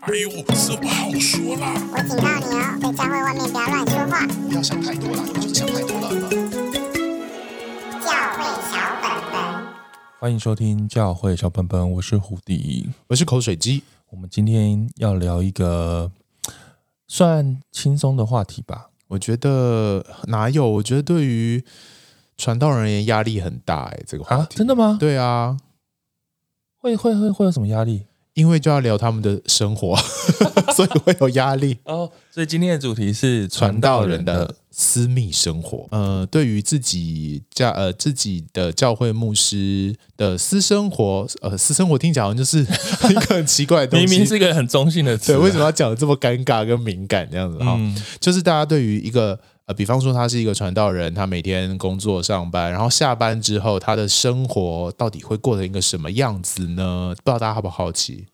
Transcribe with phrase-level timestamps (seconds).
[0.00, 1.72] 哎呦，这不好说啦！
[1.92, 4.26] 我警告你哦，在教会外面不要乱说话。
[4.26, 6.10] 不要想太多了，你就是想太多了。
[8.00, 9.66] 教会小本本，
[10.20, 13.82] 欢迎收听教会小本本，我是胡迪，我是口水鸡。
[14.10, 16.12] 我们今天要聊一个
[17.08, 18.90] 算轻松的话题吧？
[19.08, 20.68] 我觉得哪有？
[20.68, 21.64] 我觉得对于
[22.36, 24.98] 传道人而言压力很大哎，这个话题、啊、真的吗？
[25.00, 25.56] 对啊，
[26.78, 28.06] 会会会会有什么压力？
[28.34, 29.96] 因为就要聊他们的生活，
[30.74, 32.10] 所以会有压力 哦。
[32.30, 35.86] 所以今天的主题是传道人的私密生活。
[35.92, 42.60] 呃，对于自己教呃自己的教会牧师的私生活，呃，私生活听起来好像就是
[43.08, 47.58] 一个很奇怪的东西，明明是一个很中性的词，对，为什么要讲的这么尴尬跟敏感这样子？
[47.58, 57.14] 哈、嗯，就是大家对于一个呃，比方说他是一个传道人，他每天工作上班，然后下班之后他的生活到底会过成一个什么样子呢？
[57.24, 58.26] 不知道大家好不好奇？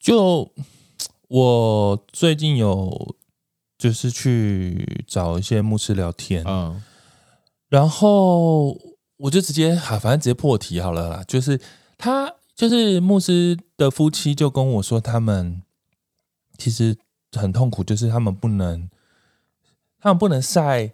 [0.00, 0.52] 就
[1.26, 3.16] 我最近有
[3.76, 6.80] 就是去找一些牧师聊天，嗯，
[7.68, 8.78] 然后
[9.16, 11.24] 我就直接哈，反正直接破题好了啦。
[11.26, 11.60] 就是
[11.96, 15.62] 他就是牧师的夫妻就跟我说，他们
[16.56, 16.96] 其实
[17.32, 18.88] 很痛苦，就是他们不能，
[20.00, 20.92] 他们不能晒。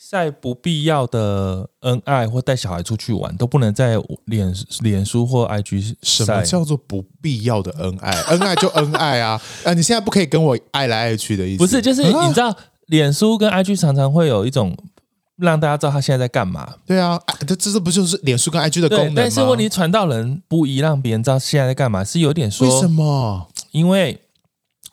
[0.00, 3.96] 晒不必要的恩爱，或带小孩出去玩，都不能在
[4.26, 6.24] 脸脸书或 IG 晒。
[6.24, 8.12] 什么叫做不必要的恩爱？
[8.12, 9.42] 恩爱就恩爱啊！
[9.66, 11.58] 啊，你现在不可以跟我爱来爱去的意思。
[11.58, 14.78] 不是，就是你知道，脸书跟 IG 常常会有一种
[15.36, 16.76] 让大家知道他现在在干嘛。
[16.86, 19.14] 对啊，这这不就是脸书跟 IG 的功能吗？
[19.16, 22.72] 但是问题，传到人不宜让别人知道现在在干嘛，是有点说。
[22.72, 23.48] 为什么？
[23.72, 24.22] 因为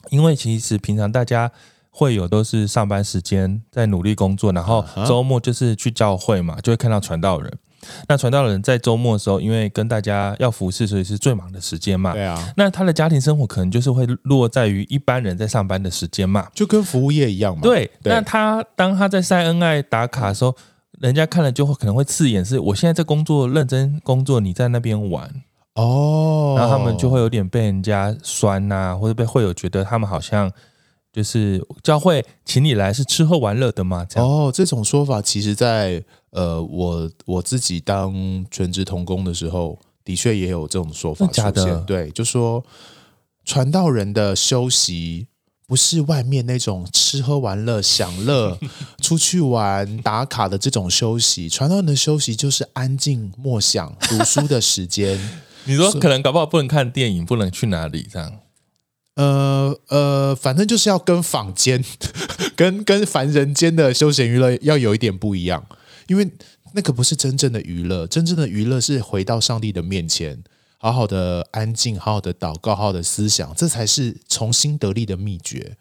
[0.10, 1.52] 因为其实平常大家。
[1.98, 7.50] 会有都是上班时间在努力工作，然后周末就是去教会嘛，就会看到传道人。
[8.10, 12.12] 那传道人在周末的时候，因为跟大家要服侍，所以是最忙的时间嘛。
[12.12, 12.54] 对啊。
[12.58, 17.62] 那他的家庭生活可能就是会落在于一般人在上班的时间嘛，就跟服务业一样嘛。
[17.62, 17.90] 对。
[18.04, 20.54] 那他当他在晒恩爱打卡的时候，
[21.00, 25.30] 人家看了就会可能会刺眼，是我现在在工作认真工作，你在那边玩
[25.76, 30.52] 哦，然后他们就会有点被人家酸呐，或者被会有觉得他们好像。
[31.16, 34.06] 就是教会请你来是吃喝玩乐的吗？
[34.10, 41.86] 这样哦，这种说法其实在，在呃，我我自己当全职童工的时候，的确也有这种说法出现。
[41.86, 42.62] 对，就说
[43.46, 45.28] 传道人的休息
[45.66, 48.60] 不是外面那种吃喝玩乐、享乐、
[49.02, 55.18] 出去玩打卡的这种休息，传道人的休息就是安静默想、读书的时间。
[55.64, 58.34] 你说可能搞不好不能看电影，不能去哪里这样。
[59.16, 61.84] 呃呃，反正就是要跟坊间、
[62.56, 65.66] 跟跟凡人间的休闲娱乐要有一点不一样，
[66.08, 66.30] 因为
[66.74, 70.44] 那个不是真正的娱乐，真正的娱乐是回到上帝的面前，
[70.78, 75.78] 好好的安静，好好的祷告，好好的思想，这才是重新得力的秘诀。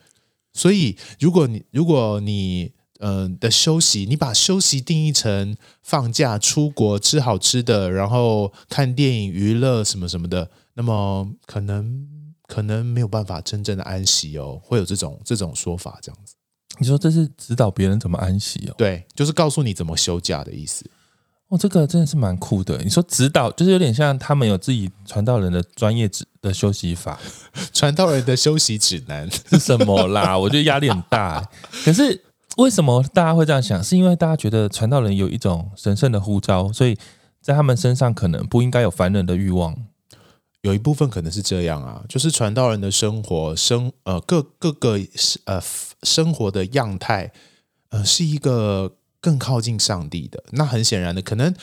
[0.53, 12.24] 所以，如果你如果你嗯、的休息，你把休息定义成放假、出国、吃好吃的，然后看电影、娱乐什么什么的，那么可能。
[12.47, 16.35] 可能没有办法真正的安息哦，会有这种这种说法，这样子。
[16.79, 18.75] 你说这是指导别人怎么安息哦？
[18.77, 20.85] 对，就是告诉你怎么休假的意思。
[21.49, 22.79] 哦，这个真的是蛮酷的。
[22.79, 27.21] 你说指导，就是有点像他们有自己传道人的专业指的休息法，
[27.73, 30.37] 传道人的休息指南是什么啦？
[30.41, 31.49] 我觉得压力很大。
[31.85, 32.25] 可是
[32.57, 33.85] 为什么大家会这样想？
[33.85, 36.99] 是因为大家觉得传道人有一种神圣的呼召，所以
[37.41, 39.77] 在他们身上可能不应该有凡人的欲望。
[40.65, 44.99] 有一部分可能是这样啊，就是传道人的生活生呃各各个
[45.45, 45.63] 呃
[46.03, 47.31] 生活的样态，
[47.91, 50.43] 呃是一个更靠近上帝的。
[50.53, 51.55] 那很显然的，可能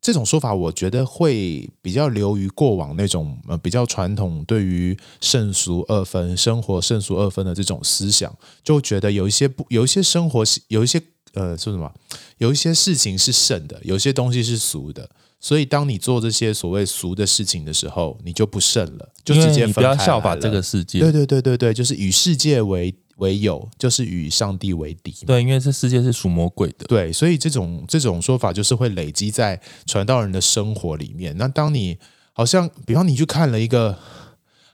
[0.00, 11.00] 这种说法，我觉得会比较流于过往那种呃比较传统对于圣俗二分生活圣俗二分的这种思想，就觉得有一些不有一些生活有一些
[11.34, 11.92] 呃说什么，
[12.38, 15.08] 有一些事情是圣的，有些东西是俗的。
[15.40, 19.94] 所以，当你做这些所谓俗的事情的时候，你就不圣了，就直接分开来了。
[19.96, 20.98] 不要效法这个世界。
[20.98, 25.14] 对对对对对，就是与世界为为友，就是与上帝为敌。
[25.26, 26.86] 对，因为这世界是属魔鬼的。
[26.86, 31.36] 对，所以这种这种说法就是会累积在传道人的生活里面。
[31.36, 31.96] 那当你
[32.32, 33.96] 好像，比方你去看了一个。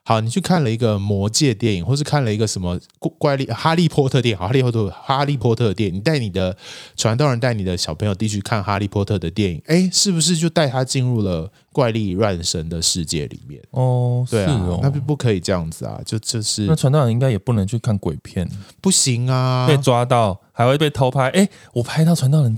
[0.07, 2.79] 好，你去看了一个魔界电影，或是看了一个什么
[3.19, 6.55] 怪力哈利波特电影，哈利波特哈利波特电影，你带你的
[6.95, 13.61] 传道人带你的小朋友继续看哈利波特的电影，哎，是不是就带他进入了怪力乱神的世界里面。
[13.73, 18.49] 哦，对啊，哦、那不不可以这样子啊，就就是那传道人应该也不能去看鬼片，
[18.81, 21.29] 不行啊，被抓到还会被偷拍。
[21.31, 22.57] 哎，我拍到传道人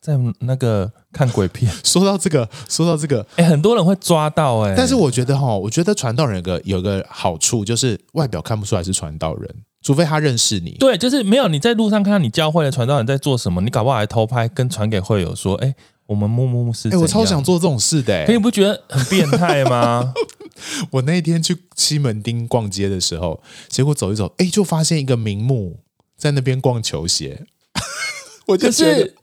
[0.00, 1.72] 在那个看鬼片。
[1.82, 9.54] 说到这个，说到这个，哎，很多人会抓到哎，但是我觉得哈，我觉得传道人有个有个好处就是外表看不出来是传道人。
[9.84, 15.74] 除非他认识你，对，就是没有你在路上看到你教会的传道人在做什么，你搞不好还偷拍跟传给会友说，哎，
[16.06, 20.12] 我们木木是，哎，我超想做这种事的，可你不觉得很变态吗？
[20.90, 25.80] 我那天去西门町逛街的时候，结果走一走，哎，就发现一个名目
[26.16, 27.44] 在那边逛球鞋，
[28.48, 29.14] 我就觉得，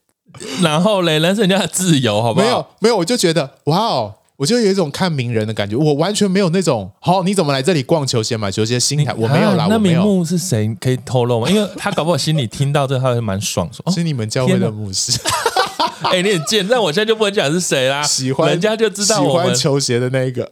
[0.62, 2.46] 然后嘞，那是人家的自由，好不好？
[2.46, 4.16] 没有，没有，我就觉得，哇哦。
[4.40, 9.14] 我就有一种看名人的感觉，我完全没有那种好，你怎么来这里逛球鞋、买球鞋心态？
[9.16, 9.68] 我没有啦。
[9.70, 10.74] 那名目是谁？
[10.80, 11.50] 可以透露吗？
[11.50, 15.12] 因为他搞不好心里听到这，他会蛮爽，说是你们教会的牧师。
[16.04, 18.02] 哎、欸，你很贱，那我现在就不能讲是谁啦。
[18.04, 20.52] 喜欢人家就知道我喜欢球鞋的那一个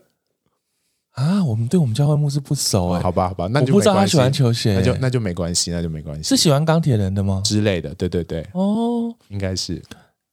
[1.11, 1.43] 啊。
[1.43, 6.23] 我们对我们教会牧师不熟哎、欸，好吧，好吧，那就不知道他喜欢球鞋，那就那就没关系，那就没关系。
[6.23, 7.41] 是喜欢钢铁人的吗？
[7.43, 9.81] 之类的，对对对，哦，应该是。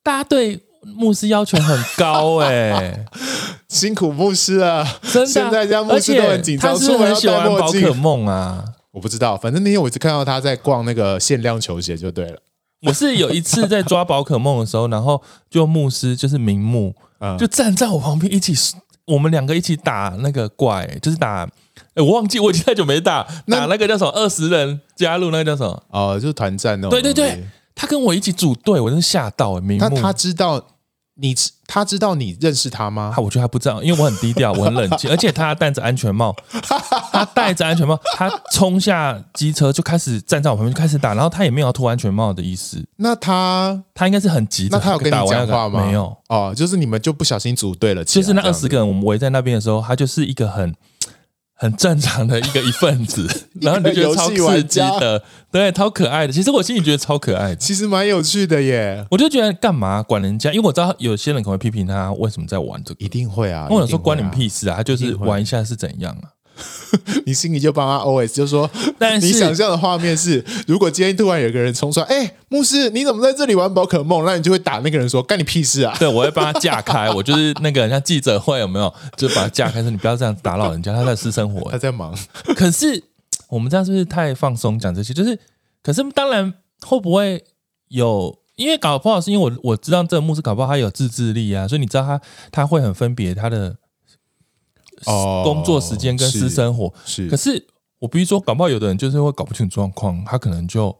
[0.02, 3.06] 大家对牧师要求很高哎、欸。
[3.68, 5.26] 辛苦牧师了，真的。
[5.26, 7.82] 现在家牧师都很紧张，出门要戴墨镜。
[7.82, 12.38] 宝可梦啊，我不知道，反正那天我只看到他在逛那个限量球鞋就对了。
[12.86, 15.20] 我是有一次在抓宝可梦的时候，然后
[15.50, 16.94] 就牧师就是明目，
[17.38, 18.54] 就站在我旁边一起，
[19.06, 21.48] 我们两个一起打那个怪，就是打，
[21.94, 25.82] 哎，我忘记我已经太久没打，打那个叫什么二十人加入那个叫什么？
[25.88, 26.88] 哦，就是团战哦。
[26.88, 27.44] 对对对，
[27.74, 29.88] 他跟我一起组队，我真是吓到哎，名目。
[29.88, 30.68] 他他知道。
[31.16, 31.32] 你
[31.66, 33.12] 他知道你认识他吗？
[33.14, 36.34] 他我觉得他不知道，因为我很低调，我很冷静， 而且他戴着安全帽，
[37.12, 42.84] 他戴着安全帽，他冲下机车就开始站在我旁边就开始打，然后他也没有要脱安全帽的意思。
[42.96, 45.84] 那他他应该是很急，那他有跟你讲话吗？
[45.84, 50.74] 没有哦，就是你们就不小心组队了，其实那二十个人我们围在那边的时候，他就是一个很。
[51.64, 53.26] 很正常的一个一份子，
[53.62, 56.32] 然后你就觉得超刺激的，对，超可爱的。
[56.32, 59.06] 其实我心里觉得超可爱的，其实蛮有趣的耶。
[59.10, 60.52] 我就觉得干嘛管人家？
[60.52, 63.66] 因为我知道有些人可能会批评他为什么在玩这个，一定会啊。
[63.70, 66.28] 我想说关你们屁事啊，他就是玩一下是怎样啊？
[67.26, 74.24] 你心里就帮他 OS，就说，但是你想象的画面是，如果今天突然有个人冲出来，哎，牧师，你怎么在这里玩宝可梦？
[74.24, 75.96] 那你就会打那个人说，干你屁事啊？
[75.98, 82.16] 对，我会帮他架开， 我就是那个像记者会有没有，就把他架开，说你不要这样打扰人家，他在私生活，他在忙。
[82.54, 83.02] 可是
[83.48, 85.12] 我们这样是不是太放松讲这些？
[85.12, 85.38] 就是，
[85.82, 87.44] 可是当然会不会
[87.88, 88.38] 有？
[88.56, 92.20] 因为搞不好是因为我我知道这个牧师搞不好他有自制力啊，所以你知道他
[92.52, 93.76] 他会很分别他的。
[95.06, 97.66] 哦，工作时间跟私生活是，是，可是
[97.98, 100.96] 我比如说，搞不好有的人就是会搞不清楚状况，他可能就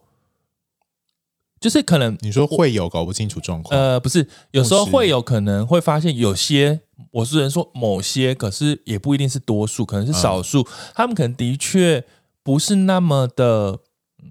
[1.59, 6.81] 就是可能你说会有搞不清楚状况，呃，不是，有时候会有可能会发现有些，
[7.11, 12.03] 我是人说某些，可是也不一定是多数，可能是少数，嗯，他们可能的确
[12.43, 13.79] 不是那么的，
[14.21, 14.29] 嗯，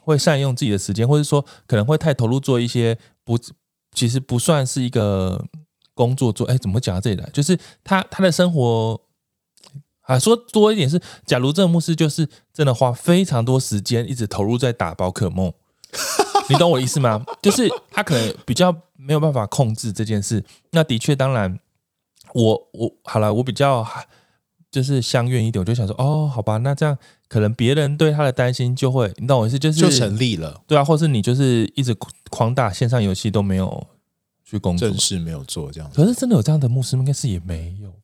[0.00, 3.38] 会善用自己的时间，或者说可能会太投入做一些不，
[3.92, 5.44] 其实不算是一个
[5.94, 7.28] 工作做，哎，怎么讲到这里来？
[7.32, 9.00] 就是他他的生活。
[10.06, 15.52] 啊，说多一点是，假如这个牧师就是真的花非常多时间一直投入在打宝可梦，
[16.48, 17.24] 你懂我意思吗？
[17.42, 20.44] 就是他可能比较没有办法控制这件事。
[20.70, 21.58] 那的确，当然，
[22.34, 23.86] 我我好了，我比较
[24.70, 26.96] 就是相愿一点，我就想说，哦，好吧，那这样
[27.28, 31.96] 可能别人对他的担心就会，你懂我意思，就是就成立了，对啊，或是你就是一直
[32.30, 33.86] 狂打线上游戏都没有
[34.44, 35.96] 去工作，正事没有做这样子。
[35.96, 37.00] 可是真的有这样的牧师吗？
[37.00, 37.96] 应该是也没有吧。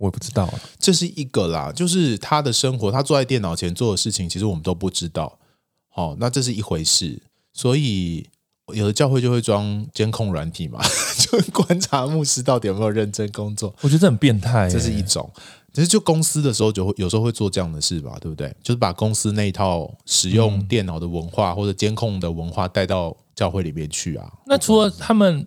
[0.00, 0.48] 我也不知道，
[0.78, 5.38] 这是一个啦，就是他的生活，他坐在电脑前做的事情，其实我们都不知道。
[5.90, 7.20] 好，那这是一回事，
[7.52, 8.26] 所以
[8.72, 10.80] 有的教会就会装监控软体嘛，
[11.20, 13.74] 就观察牧师到底有没有认真工作。
[13.82, 15.30] 我觉得这很变态，这是一种。
[15.74, 18.48] 其实就公司的时候，就会有时候会做这样的事吧，对不对？
[18.62, 24.32] 就是把公司那一套使用电脑的文化或者监控的文化带到教会里面去啊。
[24.46, 25.46] 那除了他们。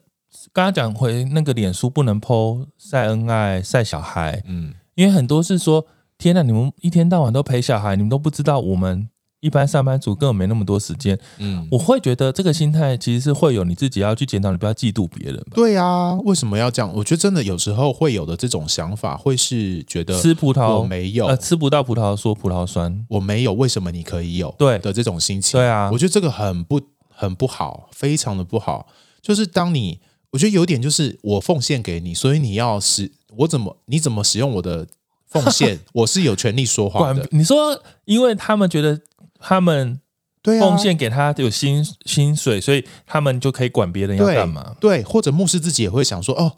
[0.52, 5.86] 刚刚讲回那个脸书不能 po 晒恩爱晒小孩，嗯，因为很多是说，
[6.18, 9.08] 天呐，你们一天到晚都陪小孩，你们都不知道我们
[9.40, 15.42] 一般上班族根本没那么多时间，嗯，我会觉得这个心态其实是会有你自己要去检讨，你不要嫉妒别人。
[15.54, 16.92] 对啊，为什么要这样？
[16.94, 24.54] 我觉得真的有时候会有的这种想法，会是觉得吃葡萄我没有，呃，吃不到葡萄说葡萄酸，我没有，为什么你可以有？
[24.58, 24.78] 对。
[24.80, 28.88] 的这种心情，对啊，我觉得这个很不很不好，非常的不好，
[29.22, 30.00] 就是当你。
[30.34, 34.88] 我觉得有点就是我奉献给你，所以你要使我怎么你怎么使用我的
[35.28, 37.28] 奉献， 我是有权利说话的。
[37.32, 39.00] 你说，因为他们觉得
[39.40, 40.00] 他们
[40.42, 44.76] 对奉献给他有薪、啊、薪水，所以他们就可以管别人要干嘛？
[44.80, 46.54] 对，对，或者牧师自己也会想说，哦，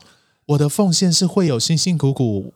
[0.45, 2.53] 我的奉献是会有辛辛苦苦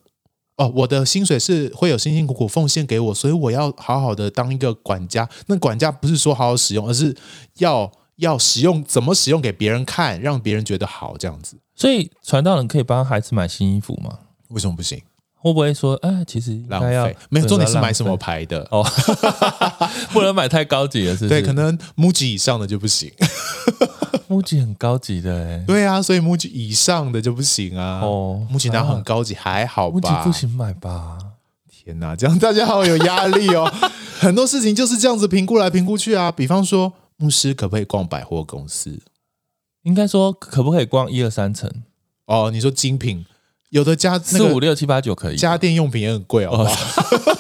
[0.56, 5.30] 哦，我的薪水是会有辛辛苦苦奉献给我，所以我要好好的当一个管家。
[5.48, 7.14] 那管家不是说好好使用，而是
[7.58, 11.58] 要要使用怎么使用给别人看，让别人觉得好这样子。
[11.76, 14.20] 所以传道人可以帮孩子买新衣服吗？
[14.50, 15.02] 为什么不行？
[15.42, 17.18] 会不会说，哎，其实应该要浪费？
[17.30, 18.86] 没有，重点是买什么牌的哦，
[20.12, 21.30] 不能买太高级的，是不是？
[21.30, 23.10] 对，可能 MUJI 以上的就不行。
[24.28, 28.02] MUJI 很高级的哎，对啊，所以 MUJI 以上的就不行啊。
[28.02, 31.18] 哦，MUJI 那很高级，还好吧？MUJI 不行买吧？
[31.70, 33.72] 天哪，这样大家好有压力哦。
[34.20, 36.30] 很多事情就是这样子评估来评估去啊。
[36.30, 39.00] 比方说，牧师可不可以逛百货公司？
[39.84, 41.70] 应该说，可不可以逛一二三层？
[42.26, 43.26] 哦，你说精品。
[43.70, 46.68] 有的家四五六七八九可以，家电用品也很贵，哦？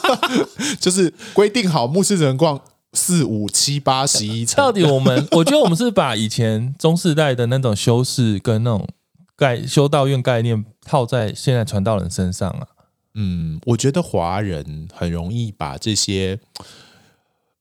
[0.79, 2.61] 就是规定好，牧师只能逛
[2.93, 4.57] 四五七八十一层。
[4.57, 8.87] 到底我们， 我觉得我们是把以前中世代的那种修饰跟那种
[9.35, 12.67] 概修道院概念套在现在传道人身上啊。
[13.15, 16.39] 嗯，我觉得华人很容易把这些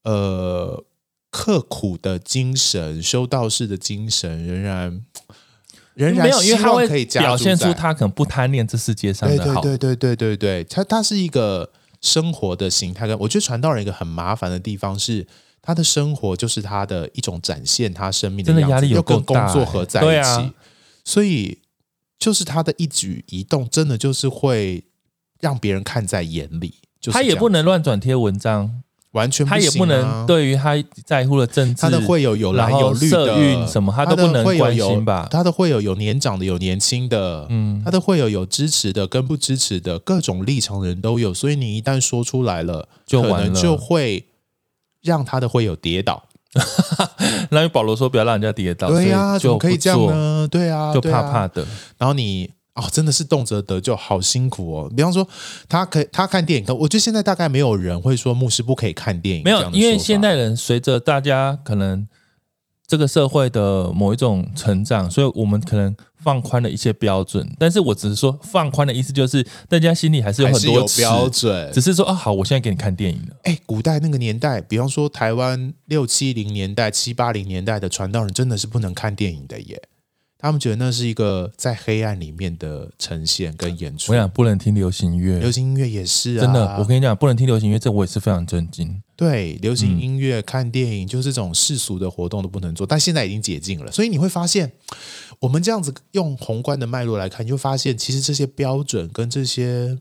[0.05, 0.85] 呃
[1.39, 5.05] 刻苦的精神、修道士的精神仍然。
[5.95, 9.61] 仍然没有，因为他会表现出他可能不贪恋这世界上的好。
[9.61, 13.09] 对对对对对对，他他是一个生活的形态。
[13.09, 15.27] 跟我觉得传道人一个很麻烦的地方是，
[15.61, 20.53] 他的生活就是他的一种展现他生命的压力又跟工作合在一起，
[21.05, 21.59] 所以
[22.17, 24.85] 就是他的一举一动，真的就是会
[25.41, 26.75] 让别人看在眼里。
[27.01, 28.83] 就是、他也不能乱转贴文章。
[29.13, 30.75] 完全不行、啊、他也不能对于他
[31.05, 35.27] 在乎的政治，他的会有有蓝有绿的什么，他都不能关心吧？
[35.31, 44.27] 他的会有有年长的有年轻的，嗯，他的会有有支持的跟不支持的各种立场的人都有，所以你一旦说出来了，就可能就会
[45.03, 46.25] 让他的会有跌倒。
[47.51, 50.47] 那保罗说不要让人家跌倒，对呀、啊，怎么可以这样呢？
[50.51, 51.67] 对啊，就怕怕的。
[51.97, 52.51] 然后你。
[52.79, 54.93] 哦，真的是动辄得咎，好辛苦哦。
[54.97, 55.29] 比方说，
[55.69, 59.45] 他可以他看电影，可我觉得现在大概没有人会说牧师不可以看电影。
[59.45, 62.07] 没有，因为现代人随着大家可能
[62.87, 67.47] 这个社会的某一种成长，所以我们可能放宽了一些标准。
[67.59, 73.37] 但是我只是说放宽的意思，就是大家心里还是有很多标准，只是说啊，好，我现在给你看电影了。
[73.43, 79.83] 哎，古代那个年代，比方说台湾六七零年代、七八零年代的传道人，真的是不能看电影的耶。
[80.41, 84.13] 他们觉得那是一个在黑暗里面的呈现跟演出。
[84.13, 86.41] 我想不能听流行音乐，流行音乐也是啊。
[86.43, 89.03] 真的，我跟你讲，不能听流行音乐，这我也是非常震惊。
[89.17, 92.87] 对，流行音乐、嗯、看电影，就是这种世俗的活动都不能做。
[92.87, 94.71] 但现在已经解禁了，所以你会发现，
[95.41, 99.99] 我们这样子用宏观的脉络来看，你就发现其实这些标准跟这些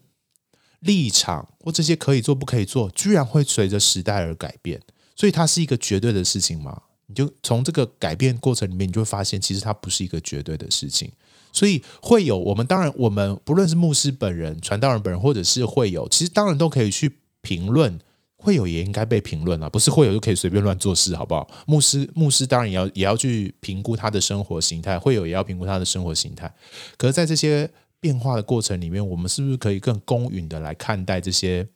[0.81, 4.81] 立场或这些可以做不可以做，居然会随着时代而改变。
[5.15, 6.83] 所以它是一个绝对的事情吗？
[7.07, 11.11] 你就从这个改变过程里面，你就会发现，其实它不是一个绝对的事情。
[11.51, 17.99] 所以会有我们当然，我们不论是牧师本人、传道人本人，或者是会有，其实当然都可以去评论。
[18.39, 21.49] 会有也应该被评论啊，不是会有就可以随便乱做事，好不好？
[21.65, 26.53] 牧师牧师当然也要也要去评估他的生活形态，会有也要评估他的生活形态。
[26.97, 27.67] 可是，在这些
[27.99, 31.67] 变化的过程里面，我们是不是可以更公允的来看待这些？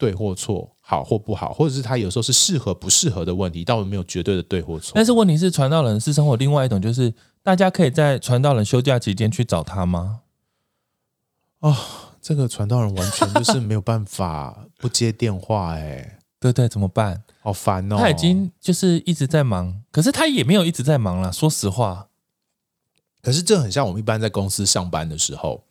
[0.00, 4.92] 对或错，好或不好，或者是他有时候是适合不适合的问题，但我们没有绝对的对或错。
[4.94, 10.22] 但是问题是，传道人私生活另外一种就是，大家可以在传道人休假期间去找他吗？
[11.58, 11.76] 哦，
[12.22, 17.22] 这个传道人完全就是没有办法不接电话，哎，对对，怎么办？
[17.42, 17.96] 好烦哦！
[17.98, 21.30] 他已经就是一直在忙，可是他也没有一直在忙了。
[21.30, 22.08] 说实话，
[23.20, 25.64] 可是这很像我们一般在公司上班的时候，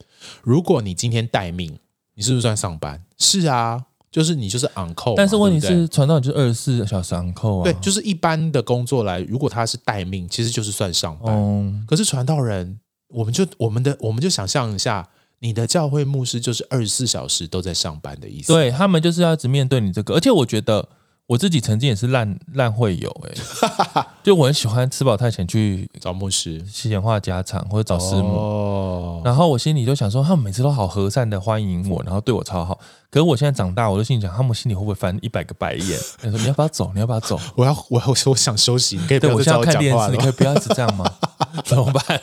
[0.43, 1.79] 如果你今天待命，
[2.13, 3.03] 你是不是算上班？
[3.17, 3.88] 是啊。
[4.12, 7.63] 就是你就是 on call，但是问题是传道人就二十四小时 on call 啊。
[7.63, 11.36] 对，就是一般的工作来，如果他是待命，其实就是算上班。
[11.36, 15.08] 哦、可是传道人，我们就我们的我们就想象一下，
[15.39, 18.54] 你的教会牧师就是二十四小时都在上班的意思。
[18.54, 20.88] 对，他们就是要一直面对你这个，而且我觉得。
[21.29, 32.79] 我自己曾经也是烂烂会友哎， 就我很喜欢吃饱太闲去找牧师闲话家常，或者找师母，哦、然后我心里就想说，他们每次都好和善的欢迎我，然后对我超好。
[33.12, 36.00] 可是我现在长大，我就心里想，他们心里会不会翻一百个白眼？
[36.19, 36.89] 他说：“你要不要走？
[36.95, 37.39] 你要不要走？
[37.55, 41.05] 我要我我我想休息，你可以不要我现在看电视，你可以不要一直这样吗？
[41.63, 42.21] 怎么办？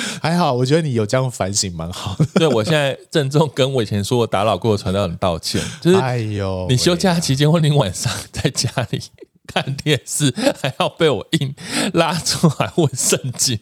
[0.22, 2.26] 还好，我觉得你有这样反省蛮好的。
[2.40, 9.02] 对，我现在郑重跟我以前说我打扰过的传道人道歉，就是哎呦，你休假期间或你晚上在家里
[9.46, 11.54] 看电视，还要被我硬
[11.92, 13.60] 拉出来问圣经，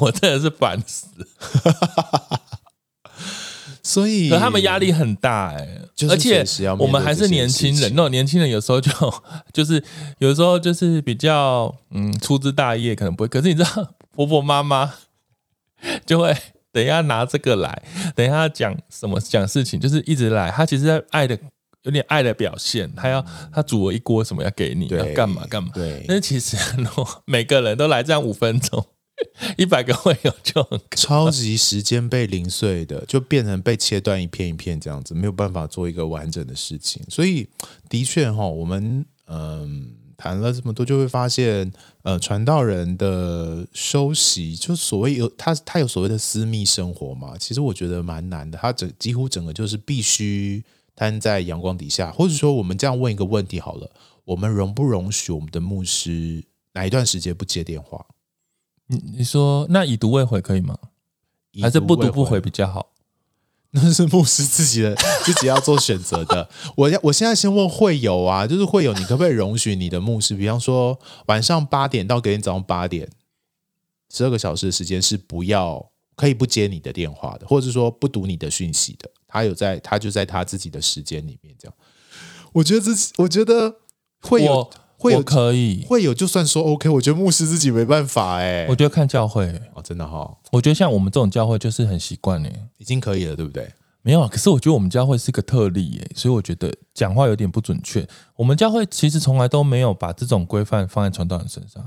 [0.00, 1.06] 我真的是烦死。
[3.86, 6.42] 所以，可他们压力很大哎、欸，而且
[6.78, 8.90] 我们还是年轻人，那种年轻人有时候就
[9.52, 9.84] 就是
[10.20, 13.28] 有时候就是比较嗯粗枝大叶，可能不会。
[13.28, 14.94] 可是你知道，婆婆妈妈
[16.06, 16.36] 就会
[16.72, 17.82] 等一下拿这个来，
[18.14, 20.50] 等一下讲什么讲事情，就是一直来。
[20.50, 21.38] 他其实在爱的
[21.82, 25.70] 有点爱的表现，他要他煮了一锅什么要给你，要干嘛干嘛。
[25.74, 26.56] 对，但是其实
[27.26, 28.86] 每个人都来这样五分钟。
[29.56, 37.00] 一百个会有就很超级时间被零碎的，就变成被切断一片一片这样子，没有办法做一个完整的事情。
[37.08, 37.48] 所以
[37.88, 48.58] 的确哈，我们嗯谈了这么多，就会发现呃，传道人的休息，就所谓有他他有所谓的私密生活嘛，其实我觉得蛮难的。
[48.58, 50.64] 他整几乎整个就是必须
[50.96, 53.90] 摊在阳光底下，或者说我们这样问一个问题好了，
[54.24, 58.06] 我们容不容许我们的牧师哪一段时间不接电话？
[58.86, 60.78] 你你说那已读未回可以吗？
[61.60, 62.93] 还是不读不回比较好？
[63.74, 66.48] 那是牧师自己的自己要做选择的。
[66.76, 73.08] 我要我现在先问会友啊，就是会友，你可不可以容许你的牧师，比方说晚上八点到隔天早上八点，
[74.12, 79.10] 十二个小时的时间是不要可以不接你的电话的，或者说不读你的讯息的。
[79.26, 81.74] 他有在，他就在他自己的时间里面这样。
[82.52, 83.76] 我觉得这，我觉得
[84.20, 84.70] 会有。
[85.04, 88.66] 会有可以会有，就算说 OK，我觉得牧师自己没办法哎、欸。
[88.70, 90.36] 我觉得看教会哦，真的哈、哦。
[90.50, 93.70] 我觉得像我们这种教会就是很习惯哎，已经可以了，对不对？
[94.00, 98.06] 没有啊，可是我觉得我们教会是个特例哎，所以我觉得讲话有点不准确。
[98.36, 101.82] 我们教会其实从来都没有把这种规范放在传道人身上。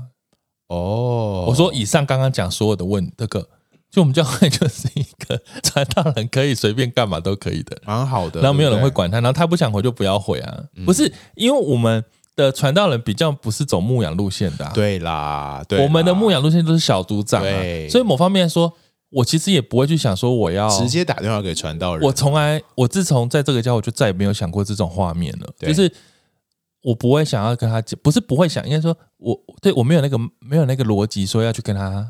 [0.68, 3.48] 哦，我说以上刚刚讲所有的问这个，
[3.90, 8.40] 就我们教会就是一个传道人可以随便干嘛都可以的，蛮好的。
[8.40, 10.64] 然后没有人会管他，然后他不想回就不要回啊。
[10.76, 12.04] 嗯、不是因为我们。
[12.38, 18.72] 的传道人比较不是走牧养路线的、啊，对啦，对啦，我们的牧养路线都是小组长、啊，对，所以某方面说，
[19.10, 22.06] 我其实也不会去想说我要直接打电话给传道人。
[22.06, 25.52] 我从来，我自从在这个家，我，就再也没有想过这种画面了。
[25.58, 25.92] 就是
[26.82, 32.08] 我不会想要跟他讲，不是不会想，应该说我对我没有那个没有那个逻辑，说要去跟他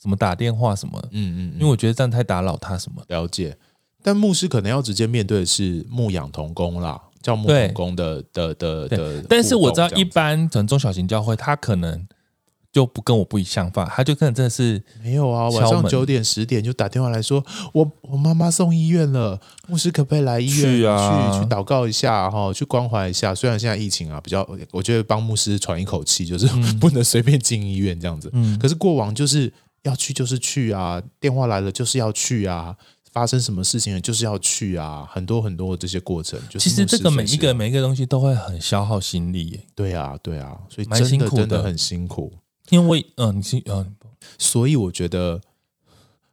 [0.00, 3.02] 什么打电话什么，嗯，嗯嗯，因为我觉得这样太打扰他什么。
[3.08, 3.58] 了解，
[4.00, 7.00] 但牧师可能要直接面对的是牧养同工啦。
[7.22, 12.06] 叫牧工的的的的，但是我知道一般可能中小型教会，他可能
[12.72, 21.32] 就不跟我不一样法，他就可能真的是没有啊，晚上九点十点就打电话来说，我我妈妈送医院了，牧师可不可以来医院去啊？
[21.32, 23.34] 去去祷告一下哈，去关怀一下。
[23.34, 26.46] 虽然现在疫情啊比较，我觉得帮牧师喘一口气，就是
[26.80, 28.32] 不能随便进医院这样子。
[28.60, 29.52] 可是过往就是
[29.82, 32.76] 要去就是去啊，电话来了就是要去啊。
[33.12, 36.40] 发生什么事情了，就是要去啊，很多很多的这些过程。
[36.48, 39.66] 就是、其实这个每一个每一个东西都会很消耗心力耶。
[39.74, 42.32] 对啊，对啊，所以真的蛮辛苦的，真的很辛苦。
[42.70, 43.86] 因为嗯，你嗯、呃，
[44.38, 45.40] 所以我觉得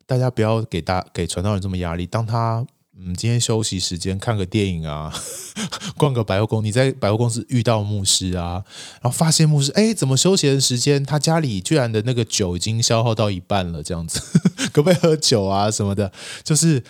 [0.06, 2.06] 大家不要给大给传道人这么压力。
[2.06, 2.66] 当他
[3.00, 5.14] 嗯，今天休息时间看个电影啊，
[5.98, 8.64] 逛个百货公司，你在百货公司遇到牧师啊，
[9.02, 14.20] 然后发现牧师，哎，怎么休闲的时间他家里居然的那个酒已经消耗到一半了，这样子，
[14.74, 16.12] 可不可以喝酒啊什么的？
[16.44, 16.84] 就是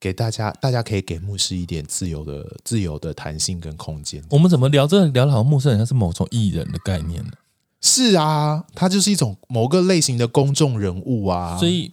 [0.00, 4.20] 给大家，大家可以给牧师一点自由的、自由的弹性跟空间。
[4.30, 7.30] 我们怎么聊这聊的好像牧师好像是某种艺人的概念呢？
[7.80, 11.92] 是啊，他就是一种某个类型的公众人物啊，所以。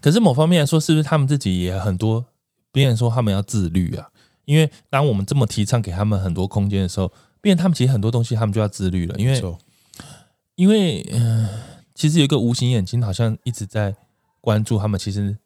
[0.00, 2.24] 可是某方面来说，是不是他们自己也很多？
[2.72, 4.08] 别人说他们要自律啊，
[4.46, 9.14] 因为当我们这么提倡给他们很多空间的时候，变他们其实很多东西他们就要自律了。
[9.16, 9.56] 因为，
[10.56, 11.50] 因为嗯、呃，
[11.94, 13.94] 其实有一个无形眼睛好像一直在
[14.40, 14.98] 关注他们。
[14.98, 15.38] 其实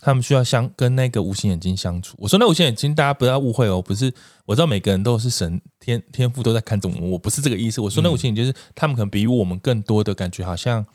[0.00, 2.16] 他们需要相跟那个无形眼睛相处。
[2.18, 4.10] 我说那无形眼睛，大家不要误会哦，不是
[4.46, 7.82] 我知道每个人都是神天天赋都在看着我们，我不是这个意思。
[7.82, 10.86] 我说那无形眼睛就是他们可能比我们更多的感觉，好像。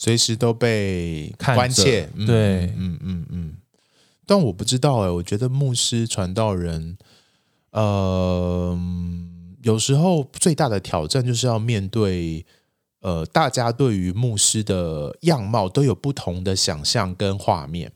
[0.00, 3.56] 随时都被关切，嗯、对，嗯嗯嗯。
[4.24, 6.96] 但我不知道哎、欸，我觉得牧师传道人，
[7.72, 8.78] 呃，
[9.62, 12.46] 有时候最大的挑战就是要面对，
[13.00, 17.92] 呃，大家对于牧师的样貌都有不同的想象跟画面。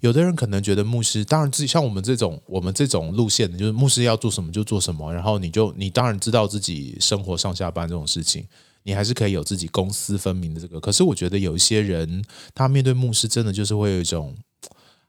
[0.00, 8.44] 有的人可能觉得牧师，当然自己像我们这种，我们这种路线的，就是牧师要做什么就做什么，然后你就你当然知道自己生活上下班这种事情。
[8.86, 12.22] 你还是可以有自己公私分明的这个，可是我觉得有一些人，
[12.54, 14.36] 他面对牧师真的就是会有一种，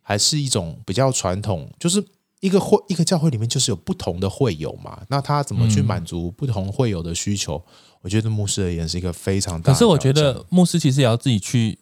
[0.02, 2.02] 还是一种比较传统，就是
[2.40, 7.58] 一个会一个教会里面就是有不同的会友嘛，那他怎么去满足不同会友的需求？
[7.58, 9.74] 嗯、我觉得牧师而言是一个非常大的。
[9.74, 11.78] 可是我觉得牧师其实也要自己去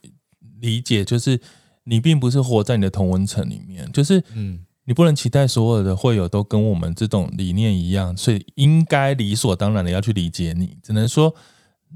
[0.62, 1.40] 理解，就是
[1.84, 11.36] 你并不是活在你的同文层里面，就是嗯，你不能期待所有的会友都跟我们这种理念一样，所以应该理所当然的要去理解你，只能说。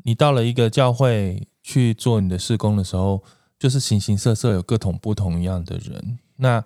[0.04, 3.24] 你到了一个教会去做你的事工的时候，
[3.60, 6.20] 就是形形色色有各种不同样的人。
[6.38, 6.64] 那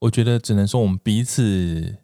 [0.00, 1.96] 我觉得只能说我们彼此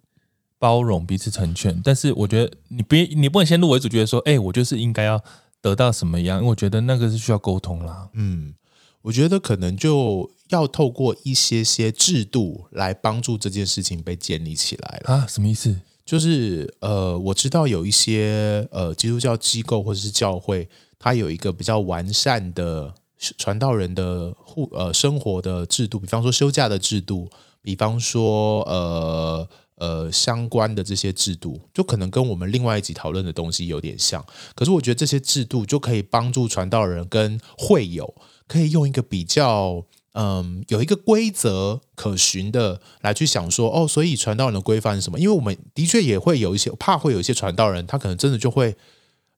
[0.59, 1.81] 包容，彼此成全。
[1.83, 5.23] 但是我觉得你别你不能先入为主，觉得说，哎，我就是应该要
[5.61, 6.39] 得到什么样？
[6.39, 8.11] 因为我觉得那个是需要沟通啦。
[8.15, 8.55] 嗯，
[9.03, 15.27] 我觉得可能就要透过一些些制度来帮助这件事情被建立起来了啊？
[15.27, 15.81] 什么意思？
[16.11, 20.69] 就是呃，我知道有一些呃基督教机构或者是教会，
[20.99, 22.93] 它有一个比较完善的
[23.39, 27.29] 传道人的护呃生活的制度，比方说休假的制度，
[27.63, 29.49] 比方说呃。
[29.77, 34.23] 呃，相关的这些制度，就可能跟我们另外一集讨论的东西有点像。
[34.55, 38.15] 可是我觉得这些制度就可以帮助传道人跟会友，
[38.47, 45.21] 可以用一个比较，嗯，有一个规则可循的来去想说，哦，所以传道人的规范是什么？
[45.21, 48.77] 因为我们的确也会有一些怕会有一些传道人，他可能真的就会，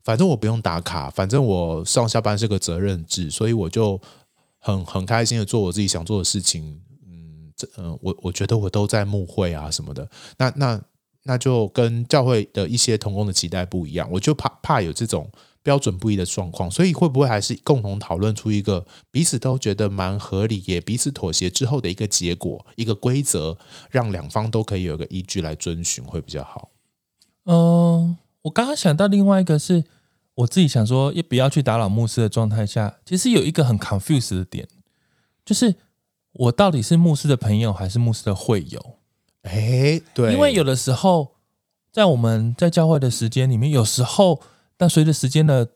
[0.02, 4.00] 反正我不用打卡，反正我上下班是个责任制，所以我就
[4.58, 6.80] 很很开心的做我自己想做的事情。
[7.06, 10.08] 嗯，这嗯我我觉得我都在牧会啊什么的，
[10.38, 10.80] 那那
[11.24, 15.30] 那就跟教会的一些同工的期待不一样，我就怕怕有这种
[15.62, 23.56] 标准不一的状况，所以会不会还是共同讨论出一个彼此都觉得蛮合理，也彼此妥协之后的一个结果，一个规则，
[23.90, 26.70] 让两方都可以有个依据来遵循，会比较好。
[27.44, 29.84] 嗯、呃，我刚刚想到另外一个是
[30.34, 34.68] 我自己想说，也不要去打扰牧师的状态下，其实有一个很 confuse 的点，
[35.44, 35.76] 就是。
[36.34, 38.96] 我到底是牧师的朋友还是牧师的会友？
[39.42, 41.34] 哎，对，因为有的时候
[41.92, 44.40] 在我们在教会的时间里面，有时候
[44.76, 45.68] 但随着时间的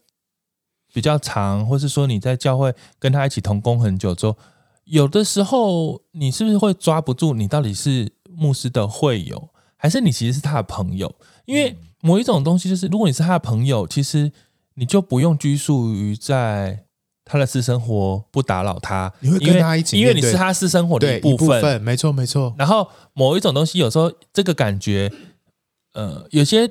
[0.92, 4.36] 比较长，或是说你在教会跟他一起同工很久之后，
[4.84, 11.14] 有的时候你是不是会抓不住你到底是牧师的会友，还是你其实是他的朋友？
[11.44, 14.32] 因为某一种东西就是，如果你是他的朋友，其实
[14.74, 16.84] 你就不用拘束于在。
[17.28, 22.54] 他的私生活不打扰他，你会跟他一起，因为你是他私生活的一部分，部分没错没错。
[22.56, 25.12] 然后某一种东西，有时候这个感觉，
[25.94, 26.70] 呃，有些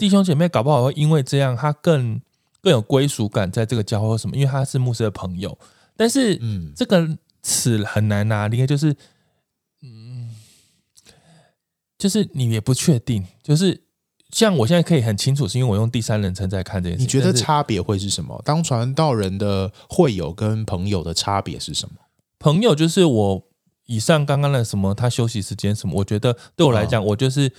[0.00, 2.20] 弟兄姐妹搞不好会因为这样，他更
[2.62, 5.56] 更有归属感，在这个教会或什么，因为他是牧师的朋友。
[5.96, 8.96] 但是，嗯，这个词很难拿捏，就是，
[9.82, 10.34] 嗯，
[11.98, 13.82] 就是你也不确定，就是。
[14.32, 17.02] 像我现在可以很清楚，是因为我用第三人称在看这件事。
[17.02, 18.40] 你觉得差别会是什么？
[18.44, 21.96] 当传道人的会友跟朋友的差别是什么？
[22.38, 23.48] 朋友就是我
[23.86, 27.52] 以上刚刚的什么，他休息时间什么，我觉得对我来讲，我就是，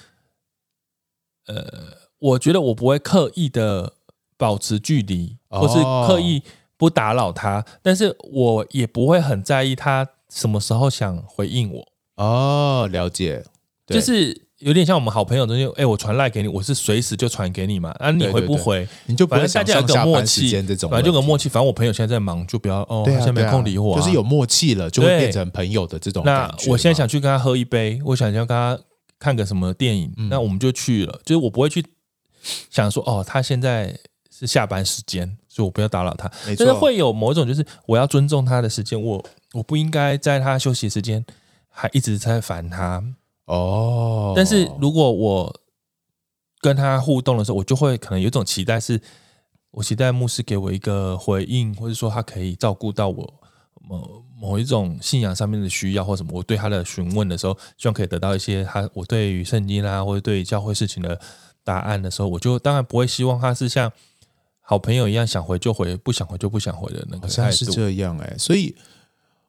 [1.48, 3.94] 呃，我觉得我不会刻意的
[4.38, 5.76] 保持距离，或是
[6.08, 6.42] 刻意
[6.78, 11.88] 不打扰他，但是我也不会很在意他什么时候想回应我。
[12.16, 13.44] 哦，了解，
[13.86, 14.48] 就是。
[14.62, 17.90] 有点像我们好朋友中间，哎，我传赖给你，我是随时就传给你嘛。
[17.98, 21.50] 啊，你回不回，你就反正大家有个默契，这种反正就个默契。
[21.50, 23.98] 反正我朋友现在在忙，就不要哦，现在没空理我。
[23.98, 26.24] 就是有默契了，就会变成朋友的这种。
[26.24, 28.80] 那我现在想去跟他喝一杯，我想要跟他
[29.18, 31.20] 看个什么电影，那我们就去了。
[31.26, 31.84] 就是我不会去
[32.70, 33.98] 想说，哦，他现在
[34.30, 36.28] 是下班时间，所以我不要打扰他。
[36.56, 39.24] 就是会有某种，就是我要尊重他的时间，我
[39.54, 41.26] 我不应该在他休息时间
[41.70, 43.04] 还一直在烦他。
[43.46, 45.62] 哦，但是如果我
[46.62, 49.02] 跟他互动的时候，我就会可能有一种期待，是
[49.72, 53.34] 我期待牧师给我一个回应，或者说他可以照顾到我
[53.82, 56.32] 某某一种信仰上面的需要或什么。
[56.34, 61.20] 我对他的询问的时候，希望可以得到一些他我对于圣经啊或者对于教会事情的
[61.72, 63.92] 答案的时候，我就当然不会希望他是像
[64.60, 67.56] 好朋友一样想回就回，不想回就不想回的那个态度。
[67.56, 68.76] 是这样哎、欸，所以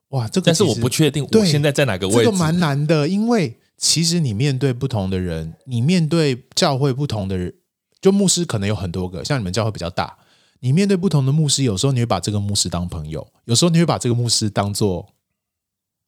[0.09, 3.59] 哇，这个但是我不确定我现在在哪个位置，这个蛮难的，因为。
[3.79, 7.53] 其实你面对不同的人，你面对教会不同的人，
[8.01, 10.19] 就牧师可能有很多个，像你们教会比较大，
[10.61, 15.09] 你面对不同的牧师，有时候你会把这个牧师当朋友，有时候你会把这个牧师当做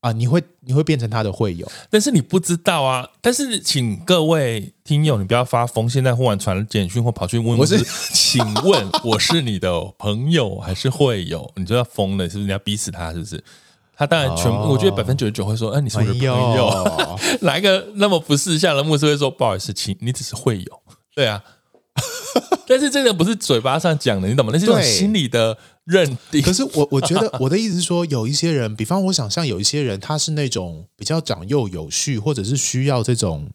[0.04, 3.08] 啊，你会你会变成他的会友，但是你不知道啊。
[3.22, 11.50] 但是请各位听友，你不要发疯，现在忽然传了简讯或跑去问我是，请问 我是你的朋友还是会友？
[11.56, 12.44] 你就要疯了，是不是？
[12.44, 13.42] 你要逼死他，是不是？
[13.96, 16.34] 他当然全，哦、我觉得百分之九十九会说，哎、呃，你是我的朋友。
[16.34, 20.80] 朋友 哪一个那么不识相的牧师会说，不好意思，请你只是会友。
[21.14, 21.42] 对啊，
[22.68, 24.50] 但是这个不是嘴巴上讲的，你懂吗？
[24.52, 26.42] 那是一种心理的认定。
[26.42, 33.48] 可是我我觉得我的意思是说，有一些人，比方我想象有一些人，他是那种比较长幼有序，或者是需要这种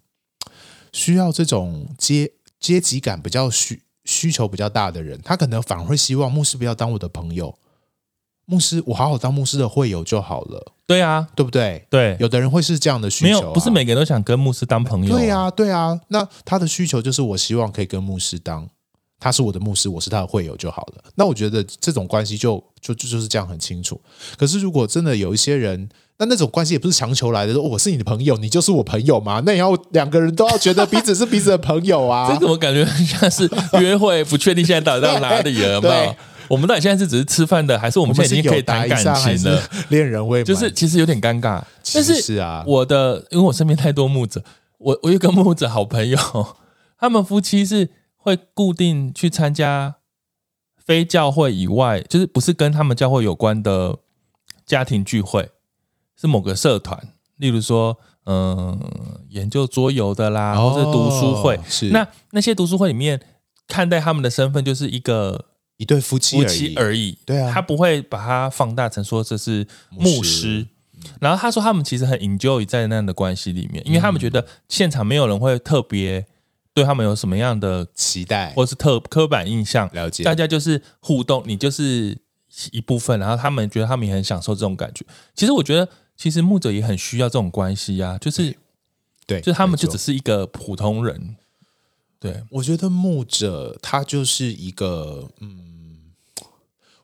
[0.92, 7.58] 需要这种阶阶级感比较需需求比较大的人，他可能反而会希望牧师不要当我的朋友。
[8.46, 10.74] 牧师，我好好当牧师的会友就好了。
[10.88, 11.86] 对啊，对不对？
[11.88, 15.20] 对，有的人会是这样的需求、啊，没有，不是每个人都想跟牧师当朋友、啊。
[15.20, 16.02] 对啊，对啊。
[16.08, 18.68] 那他的需求就是，我希望可以跟牧师当，
[19.20, 21.04] 他是我的牧师，我是他的会友就好了。
[21.16, 24.00] 那我觉得这种关系就就就就是这样很清楚。
[24.38, 29.42] 可是如果真的有一些人，那那种关系也不是强求来的，说我是你的朋友，你就是我朋友嘛？
[29.46, 32.28] 那也要两个人都要觉得彼此是彼此的朋友啊。
[32.34, 34.24] 这怎么感觉像是约会？
[34.24, 35.74] 不确定现在到底到哪里了？
[35.74, 36.16] 有没有？
[36.50, 39.62] 我们到底现在是只是吃饭的，还是我们现在已经可以谈感情了？
[39.90, 41.62] 恋人未满，就是其实有点尴尬。
[41.94, 44.44] 但是是啊，我的因为我身边太多牧者，
[44.80, 46.18] 我我有个牧者好朋友，
[47.00, 49.96] 他们夫妻是会固定去参加
[50.78, 53.98] 非教会以外，就是不是跟他们教会有关的
[54.66, 55.50] 家庭聚会，
[56.16, 57.98] 是某个社团，例如说。
[58.26, 58.80] 嗯，
[59.30, 61.90] 研究桌游的啦，或者读书会，哦、是。
[61.90, 63.20] 那那些读书会里面
[63.68, 65.46] 看待他们的身份就是一个
[65.78, 70.68] 一对夫妻夫妻而已，对啊，他不会把它放大成说这是牧师。
[71.20, 76.28] 然后他说他们其实很 enjoy 在那样的关系里面，因为他们觉得现场没有人会特别
[76.82, 79.90] 对他们有什么样的期待，或是特刻板印象。
[79.94, 82.18] 了解，大家就是互动，你就是
[82.72, 85.06] 一部分，然后他们觉得他们也很享受这种感觉。
[85.36, 85.88] 其实我觉得。
[86.20, 88.54] 其实牧者也很需要这种关系呀、啊，就是，
[89.26, 91.38] 对，就他们就只是一个普通人。
[92.20, 95.79] 对，我觉得牧者他就是一个，嗯，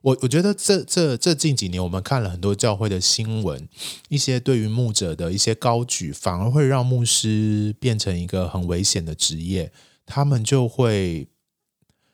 [0.05, 3.67] 我我觉得这这这近几年我们看了很多教会的新闻，
[4.07, 9.71] 一些对于牧者的一些高举，反而会让牧师变成一个很危险的职业。
[10.05, 11.27] 他们就会，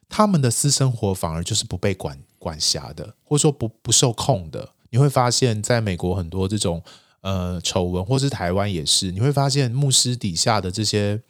[0.08, 4.69] 他们的私生活反而就是不被管管辖的，或者说不不受控的。
[4.91, 6.82] 你会发现，在美国很多这种
[7.19, 11.21] 呃丑闻，或是台湾也是，你会发现牧师底下的这些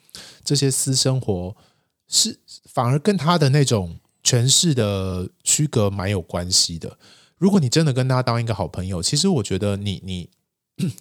[0.44, 1.56] 这些私生活
[2.08, 2.38] 是
[2.72, 6.98] 反而跟他的那种权势的区隔蛮有关系的。
[7.38, 10.30] 如果你真的跟他当一个好朋友，其实我觉得你你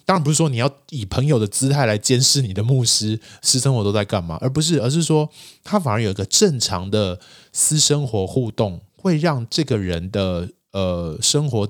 [0.05, 5.29] 当然不是说你要以朋友的姿态来监视你的牧师私生活都在干嘛，而不是而是说
[5.63, 7.19] 他反而有一个正常的
[7.51, 11.67] 私生活互动，会让这个人的呃生活。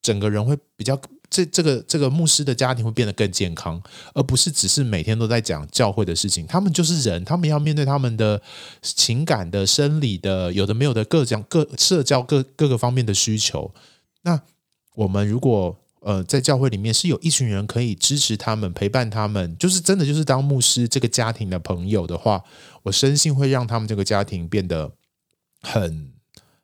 [0.00, 0.98] 整个人会比较，
[1.30, 3.82] 这这个这个牧师的家庭会变得更健康，
[4.14, 6.46] 而不是只是每天都在讲教会的事情。
[6.46, 8.40] 他们就是人，他们要面对他们的
[8.82, 13.72] 情感的、生理的，有的没有的各讲各社交各各个方面的需求。
[14.22, 14.40] 那
[14.94, 22.42] 我们如果呃在教会里面是有一群人可以支持他们、陪伴他们，就是真的就是当牧师这个家庭的朋友的话，
[22.84, 24.92] 我深信会让他们这个家庭变得
[25.60, 26.12] 很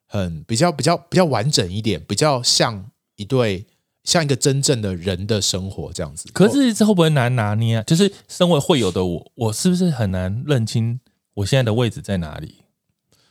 [0.07, 2.90] 很比较比较比较完整一点，比较像。
[3.16, 3.64] 一对
[4.05, 7.83] 像一个真正的人的生活这样子，可是这会不会难拿捏啊？
[7.85, 11.01] 就是身为会友的我，我是不是很难认清
[11.33, 12.57] 我现在的位置在哪里？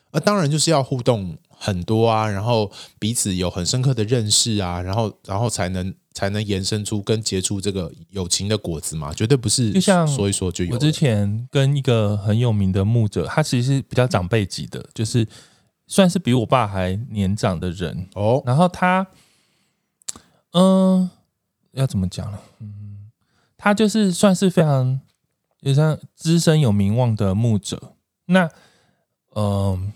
[0.10, 10.74] 呃，当然就是要互动很多啊，然后彼此有很深刻的认识啊，然后然后才能才能延伸出跟结出这个友情的果子嘛，绝对不是就像说一说就有。
[10.74, 15.28] 我之前跟一个很有名的牧者，他其实是比较长辈级的，就是
[15.86, 19.06] 算是比我爸还年长的人哦，然后他。
[20.54, 21.10] 嗯，
[21.72, 22.40] 要怎么讲呢？
[22.60, 23.12] 嗯，
[23.58, 25.00] 他就是算是非常，
[25.62, 27.94] 也算资深有名望的牧者。
[28.28, 28.50] 那，
[29.36, 29.92] 嗯，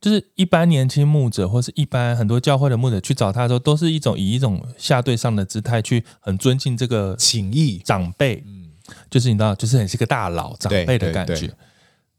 [0.00, 8.42] 就是一般年轻牧者，或是一般很多教会的牧者去找他的时候，都是一种以一种下对上的姿态去很尊敬这个情谊长辈。
[8.46, 8.70] 嗯，
[9.10, 11.52] 就是你知道，就是很是个大佬长辈的感觉。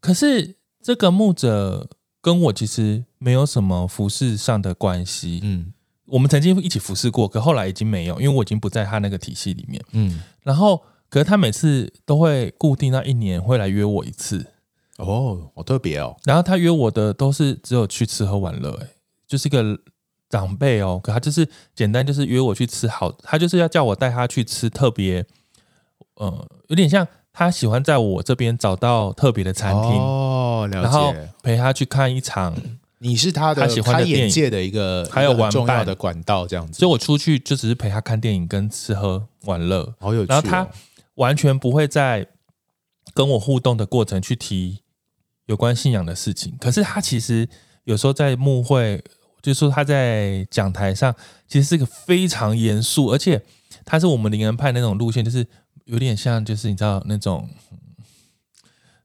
[0.02, 1.90] 可是这个牧者
[2.22, 5.40] 跟我其实没有什么服饰上的关系。
[5.44, 5.74] 嗯。
[6.10, 9.84] 我们曾经一起服侍过，可后来已经没有，因为我已经不在他那个体系里面。
[9.92, 14.46] 嗯，然后，可是他每次都会固定那一年会来约我一次。
[14.98, 16.16] 哦，好特别哦。
[16.26, 18.88] 然后他约我的都是只有去吃喝玩乐，哎，
[19.28, 19.80] 就是一个
[20.30, 21.00] 长辈哦。
[21.02, 25.26] 可他就是简单，就是约我去吃好，他就是要叫我带他去吃特别，
[26.16, 32.56] 呃，有点像他喜欢在我这边找到特别的餐厅哦，了解，然后陪他去看一场。
[33.02, 36.80] 你是他的开眼界的一个还有玩重要的管道，这样子。
[36.80, 40.30] 所以我出去就只是陪他看电影跟吃喝玩乐，好有趣。
[40.30, 40.68] 然后他
[41.16, 42.28] 完全不会在
[43.14, 44.80] 跟我互动的过程去提
[45.46, 46.58] 有关信仰的事情。
[46.60, 47.48] 可是他其实
[47.86, 49.02] 有时候在幕会，
[49.42, 51.16] 就是说他在讲台上，
[51.48, 53.42] 其实是个非常严肃，而且
[53.86, 55.48] 他是我们灵恩派那种路线，就是
[55.86, 57.50] 有点像，就是你知道那种。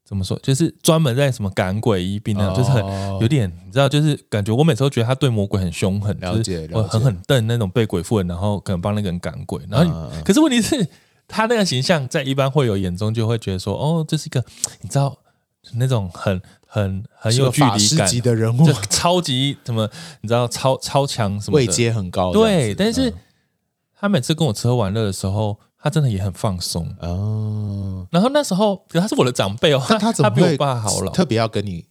[0.05, 0.39] 怎么说？
[0.43, 2.85] 就是专门在什么赶鬼医病那样，就是很
[3.21, 9.63] 有点，你知道，就是感觉我每次都觉得他对魔鬼很凶狠，了解，我狠狠瞪那种被鬼附的，然后可能帮那个人赶鬼。
[9.71, 10.87] 然后，可是问题是，
[11.27, 14.45] 他那个形象在一般会友眼中就会觉得说，哦，这是一个
[14.83, 15.17] 你知道
[15.77, 19.89] 那种很很很有距离感的人物，超级什么，
[20.21, 22.31] 你知道超超强什么位阶很高。
[22.31, 23.11] 对，但是
[23.99, 25.59] 他每次跟我吃喝玩乐的时候。
[25.85, 26.89] 他真的也很放松。
[27.01, 31.85] 哦，然后那时候，他是我的长辈哦，那他怎么他比我爸好了，特别要跟你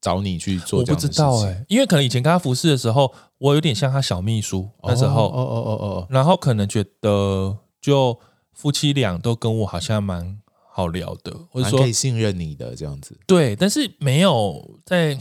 [0.00, 1.22] 找你去做这样的事情？
[1.22, 5.86] 我不知道哎、欸，因为可能以前跟他服侍的时候，我有点像他小秘书，那时候，哦哦哦哦。
[5.88, 8.18] 哦，然后可能觉得就
[8.54, 10.38] 夫妻俩都跟我好像蛮
[10.72, 13.14] 好聊的，或者说可以信任你的这样子。
[13.26, 15.18] 对，但是没有在，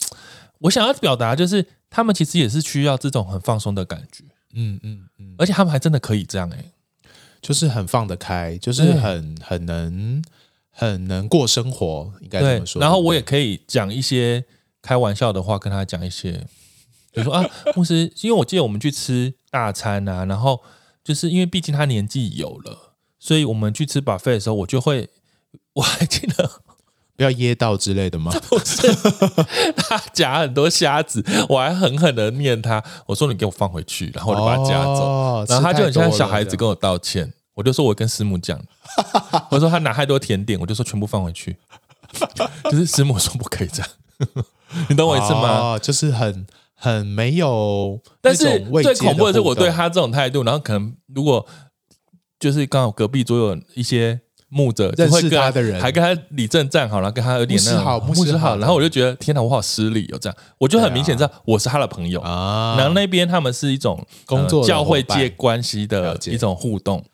[0.60, 4.24] 我想要表达就是他们其实也是需要这种很放松的感觉。
[4.54, 6.72] 嗯嗯嗯，而且他们还真的可以这样哎、欸，
[7.40, 10.22] 就是很放得开，就是很很能
[10.70, 12.80] 很能过生活，应该这么说。
[12.80, 14.44] 然后我也可以讲一些
[14.82, 16.46] 开玩笑的话，跟他讲一些，
[17.12, 20.60] 比 如说啊，牧师，因为我记得我们去吃大餐啊，然后
[21.02, 25.08] 就是因为毕竟他年纪有了，所以我们去吃 buffet 的时候，我就会
[25.74, 26.62] 我还记得。
[27.18, 28.30] 不要噎到之类的吗？
[28.48, 28.86] 不是，
[29.76, 38.56] 他夹很多虾子，我还狠狠的念他，我说你给我放回去，然后我就把他夹走，哦、然后他就很像小孩子跟我道歉，我就说我跟师母讲，
[39.50, 41.56] 我说他拿太多甜点，我就说全部放回去，
[42.70, 43.90] 就是师母说不可以这样，
[44.88, 45.74] 你懂我意思吗？
[45.74, 48.44] 哦、就是很很没有，但是
[48.80, 51.44] 最恐怖的是我对他这种态度，然后可能如果
[52.38, 54.20] 就是刚好隔壁桌有一些。
[54.50, 62.74] 牧者就会跟认识他的人，还跟他理正站好，然后跟他有点那好，牧师好，然后我就觉得天哪，我好失礼哦，这样我就很明显知道我是他的朋友啊。
[62.78, 67.04] 然后那边他们是一种工作教会界关系的一种互动。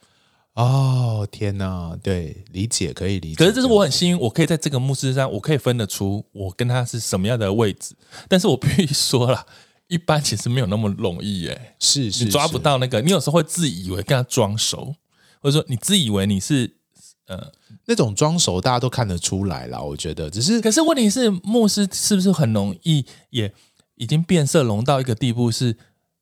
[0.54, 3.34] 哦，天哪，对，理解可以理解。
[3.34, 7.96] 可是这是我很幸运，我可以在这个牧师上，我可以分得出我跟他是什么样的位置。
[8.28, 9.44] 但是我必须说了，
[9.88, 14.94] 一般其实没有那么容易耶，是是，你抓不到那个，你有时候会自以为跟他装熟，
[15.40, 16.76] 或者说你自以为你是。
[17.26, 17.50] 呃，
[17.86, 20.60] 那种装熟大家都看得出来了，我觉得只是。
[20.60, 23.50] 可是问题是，牧师是不是很容易也
[23.94, 25.78] 已经变色龙到一个地步，是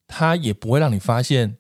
[0.07, 1.57] 他也不会让你发现，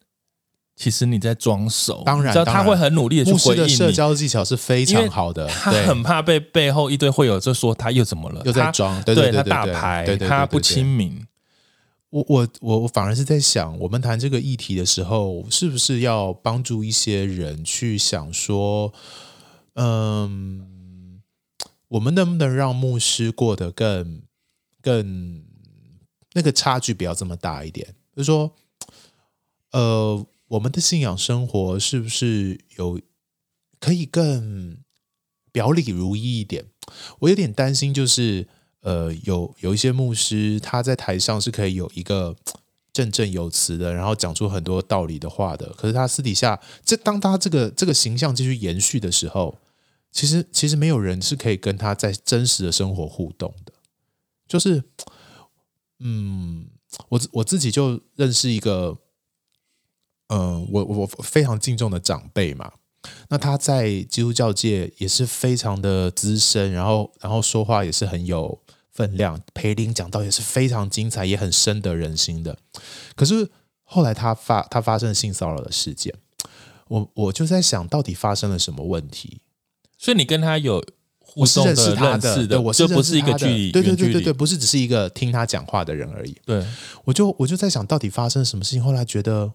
[0.76, 2.04] 其实你在装熟。
[2.06, 3.62] 当然，他会很努力的去回应你。
[3.62, 11.26] 牧师的社交技巧是非常好的，他很怕被背后一堆会友就说他又怎么了，又在装，对对他大牌，他不亲民。
[12.10, 18.92] 我我我我反而是在想，我们谈这个议题的时候，是不是要帮助一些人去想说。
[19.74, 21.22] 嗯，
[21.88, 24.22] 我们能不能让牧师过得更
[24.80, 25.44] 更
[26.32, 27.94] 那个差距不要这么大一点？
[28.14, 28.54] 就是说，
[29.70, 33.00] 呃，我们的信仰生活是不是有
[33.80, 34.78] 可以更
[35.50, 36.66] 表里如一一点？
[37.20, 38.48] 我有点担心，就是
[38.80, 42.36] 呃，有有一些牧师他在台上是可以有一个。
[42.92, 45.72] 振振有词的，然后讲出很多道理的话的。
[45.74, 49.58] 可是他私底下，这当他这个这个形象继续延续的时候，
[50.10, 53.72] 其实其实没有人是可以跟他在真实的生活互动的。
[54.46, 54.84] 就是，
[56.00, 56.66] 嗯，
[57.08, 58.98] 我我自己就认识一个，
[60.28, 62.72] 嗯、我我非常敬重的长辈嘛。
[63.30, 68.60] 那他在基督教界也是非常的资深，然后然后说话也是很有。
[68.92, 72.58] 分量，培林讲到也是非常精彩，也很深得人心的。
[73.16, 73.50] 可是
[73.82, 76.14] 后来他发他发生性骚扰的事件，
[76.88, 79.40] 我我就在想到底发生了什么问题？
[79.96, 80.84] 所以你跟他有
[81.18, 86.36] 互动的认识的，我是认识他的，对，我是不是一个距离，对对对对对，不是只是一个听他讲话的人而已。
[86.44, 86.62] 对，
[87.04, 88.84] 我就我就在想到底发生什么事情？
[88.84, 89.50] 后来觉得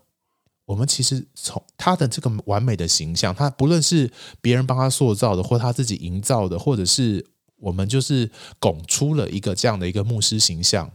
[0.66, 7.24] 我们其实从他的这个完美的形象，他不论是别人帮他塑造的，或他自己营造的，或者是。
[7.60, 10.92] 我们就是拱出了一个这样的一个牧师形象，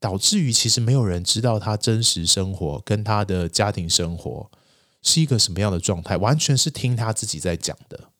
[0.00, 4.50] 导致于其实没有人知道他真实生活跟他的家庭生活
[5.02, 8.10] 是一个什么样的状态，完全是听他自己在讲的。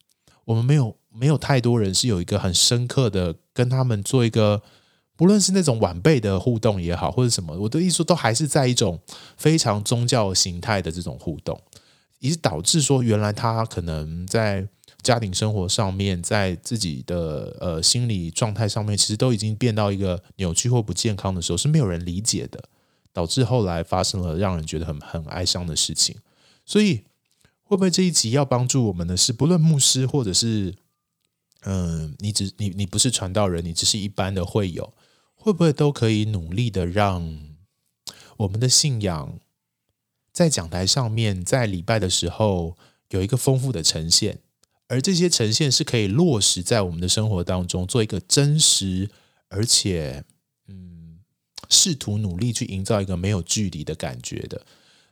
[0.44, 4.62] 我们没有没有太多人是有一个很深刻的跟他们做一个，
[5.16, 9.00] 不论是那种晚辈的互动也好，或者什么，我的意思都还是在一种
[9.36, 11.60] 非常宗教形态的这种互动，
[12.20, 14.68] 以致导致说原来他可能在。
[15.06, 22.68] 家庭生活上面，在自己的呃心理状态上面，其实都已经变到一个扭曲或不健康的时候，是没有人理解的，
[23.12, 26.16] 导致后来发生了让人觉得很很哀伤的事情。
[26.64, 27.04] 所以，
[27.62, 30.74] 会不会这一集要帮助我们的是，不论牧师或者是
[31.62, 34.92] 嗯、你只你你不是传道人，你只是一般的会友，
[35.36, 37.38] 会不会都可以努力的让
[38.38, 39.38] 我们的信仰
[40.32, 42.76] 在讲台上面，在礼拜的时候
[43.10, 44.40] 有一个丰富的呈现？
[44.88, 49.10] 而这些呈现是可以落实在我们的生活当中，做一个真实，
[49.48, 50.24] 而且
[50.68, 51.18] 嗯，
[51.68, 54.64] 试图努力去营造一个没有距离的感觉的。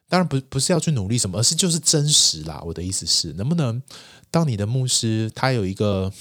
[0.09, 2.63] 当然不不是要去努力什么，而是就是真实啦。
[2.65, 3.83] 我的意思是，能不能
[4.31, 6.13] 当你的牧师他有一个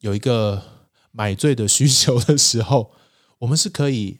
[0.00, 0.62] 有一个
[1.10, 2.92] 买醉的需求的时候，
[3.38, 4.18] 我们是可以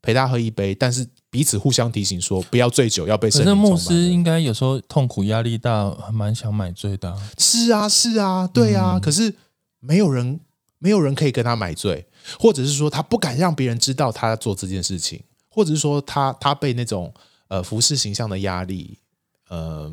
[0.00, 1.08] 陪他喝一杯，但是。
[1.34, 3.70] 彼此互相提醒说不要醉酒，要被圣灵充满。
[3.72, 7.12] 牧师应该有时候痛苦、压力大，还蛮想买醉的。
[7.36, 8.92] 是啊，是啊，对啊。
[8.94, 9.34] 嗯、可是
[9.80, 10.38] 没有人，
[10.78, 12.06] 没有人可以跟他买醉，
[12.38, 17.12] 或者是说他不敢让别人知道他做这件事情，或者是说他他被那种
[17.48, 19.00] 呃服饰形象的压力，
[19.48, 19.92] 呃，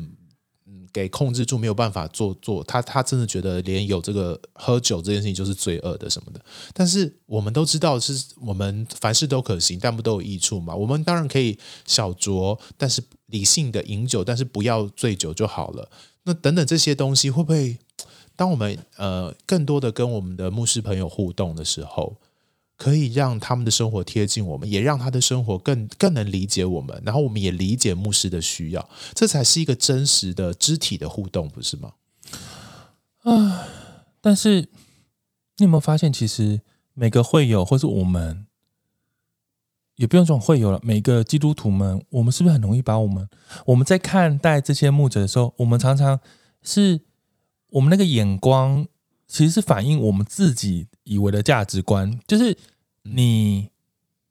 [0.92, 6.40] 给控制住，没有办法做做他他真的觉得连有这个喝酒这件事情就是罪恶的什么的。
[6.72, 10.74] 但是我们都知道是我们凡事都可行，但不都有益处嘛？
[10.74, 15.90] 我们当然可以小酌，但是理性的饮酒，但是不要醉酒就好了。
[16.24, 17.78] 那等等这些东西会不会，
[18.36, 22.16] 当我们呃更多的跟我们的牧师朋友互动的时候，
[22.82, 31.92] 可以让他们的生活贴近我们，也让他的生活更更能理解我们，然后我们也理解牧师的需要，这才是一个真实的肢体的互动，不是吗？
[33.20, 33.68] 啊！
[34.20, 34.62] 但是
[35.58, 36.60] 你有没有发现，其实
[36.92, 38.46] 每个会友，或是我们，
[39.94, 43.28] 也不用说会友了，每个基督徒们，我们是不是很容易把我们
[43.66, 46.18] 我们在看待这些牧者的时候，我们常常
[46.64, 47.02] 是
[47.68, 48.88] 我们那个眼光，
[49.28, 52.58] 其实是反映我们自己以为的价值观，就是。
[53.02, 53.70] 你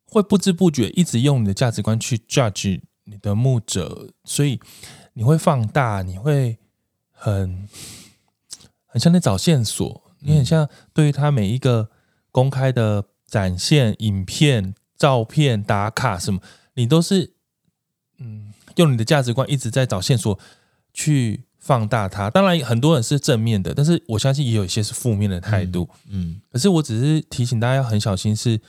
[0.05, 4.59] 会不知不觉一直用你的价值观去 judge 你的牧者，所以
[5.13, 6.57] 你会放大，你会
[7.11, 7.67] 很
[8.86, 11.89] 很像在找线索，你很像对于他每一个
[12.32, 16.41] 公开的展现、影片、照片、打卡什么，
[16.76, 17.34] 你都是
[18.17, 20.39] 嗯用你的价值观一直在找线索
[20.93, 22.30] 去放大它。
[22.30, 25.88] 当然，很多人是正面的，但是我相信也有一些是负面的态度。
[26.09, 28.59] 嗯，可是我只是提醒大家要很小心，是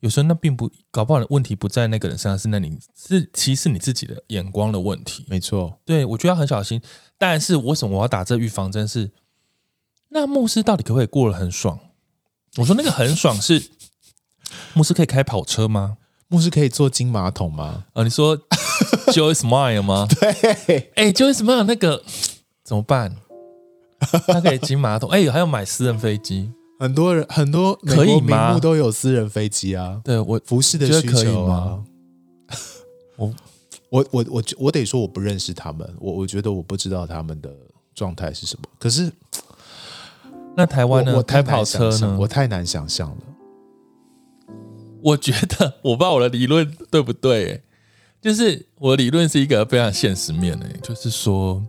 [0.00, 5.24] 有时候那并不搞不好的问题不在那个人身上，是那你是其实是你自己的眼光的问题。
[5.28, 6.80] 没错，对，我觉得要很小心。
[7.16, 8.86] 但是为什么我要打这预防针？
[8.86, 9.10] 是
[10.10, 11.78] 那牧师到底可不可以过得很爽？
[12.58, 13.62] 我说那个很爽是
[14.74, 15.96] 牧师可以开跑车吗？
[16.28, 17.84] 牧师可以坐金马桶吗？
[17.94, 18.36] 啊，你说
[19.08, 20.06] Joy Smile 吗？
[20.20, 22.04] 对，哎，Joy Smile 那个。
[22.72, 23.14] 怎么办？
[24.26, 26.50] 他可以金马桶，哎，还要买私人飞机。
[26.80, 28.46] 很多人很多可以吗？
[28.46, 30.00] 名目都有私人飞机啊。
[30.02, 31.84] 对我服饰的需求啊。
[33.18, 33.34] 我
[33.90, 37.54] 我我我我得说我不认识他们，我我觉得我不知道他们的
[37.94, 38.64] 状态是什么。
[38.78, 39.12] 可是
[40.56, 41.14] 那台湾呢？
[41.14, 42.16] 我开跑车呢？
[42.18, 43.16] 我太难想象了。
[45.02, 47.60] 我觉得我不知道我的理论对不对，
[48.22, 51.62] 就是我的理论是一个非常现实面的，就是说。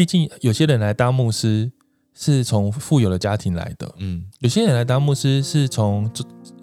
[0.00, 1.70] 毕竟有些人来当牧师
[2.14, 6.10] 是从富有的家庭来的，嗯，有些人来当牧师是从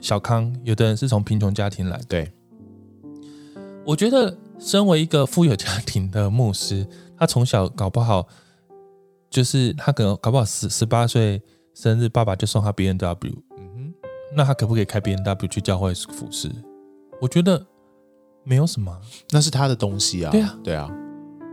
[0.01, 2.05] 小康，有的人是从贫穷家庭来的。
[2.05, 2.33] 对，
[3.85, 8.27] 我觉得身为一个富有家庭的牧师，他从小搞不好
[9.29, 11.39] 就是他可能搞不好十十八岁
[11.75, 13.93] 生日，爸爸就送他 B N W，嗯哼，
[14.35, 16.49] 那他可不可以开 B N W 去教会服侍？
[17.21, 17.63] 我觉得
[18.43, 20.91] 没有什么，那是他的东西啊，对啊，对啊。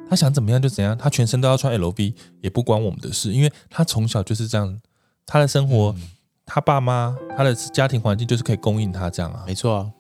[0.09, 4.81] 他想怎么样就怎样，他全身都要穿 LV 也不关我们的事，因为他从小就是这样，
[5.27, 6.03] 他的生活，嗯、
[6.47, 9.91] 他爸妈，他的家庭环境就是可以供应他这样啊，没错啊，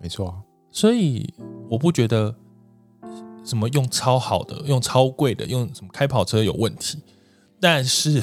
[0.00, 0.36] 没错啊，
[0.70, 1.32] 所以
[1.70, 2.34] 我不觉得
[3.44, 7.02] 什么用超好的、用超贵的、用什么开跑车有问题，
[7.58, 8.22] 但是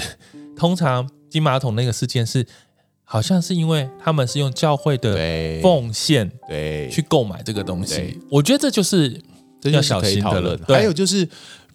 [0.56, 2.46] 通常金马桶那个事件是，
[3.04, 6.88] 好像是因为他们是用教会的奉献对。
[6.90, 9.22] 去购买这个东西，我觉得这就是。
[9.62, 10.60] 这要小心的了。
[10.68, 11.28] 还有就是，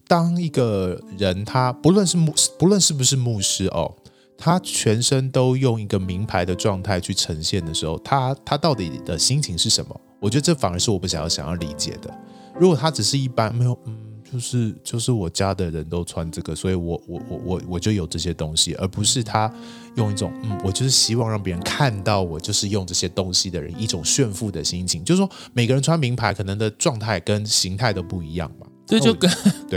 [0.06, 3.94] 当一个人他不论是牧，不论是不是牧师哦，
[4.36, 10.00] 他全身都用一个名牌的状态去呈现的时候，他他到底的心情是什么？
[10.20, 12.10] 我觉得这反而是我不想要想要理解的。
[12.58, 13.96] 如果他只是一般没有，嗯，
[14.34, 19.48] 就是就是我家的人都穿这个，所以我我我我我就有这些东西，而不是他
[19.94, 25.04] 用一种嗯，我就是希望让别人看到我就是用这些东西的人一种炫富的心情。
[25.04, 28.66] 就是说，每个人穿名牌可能的状态跟形态都不一样嘛。
[28.84, 29.30] 这就跟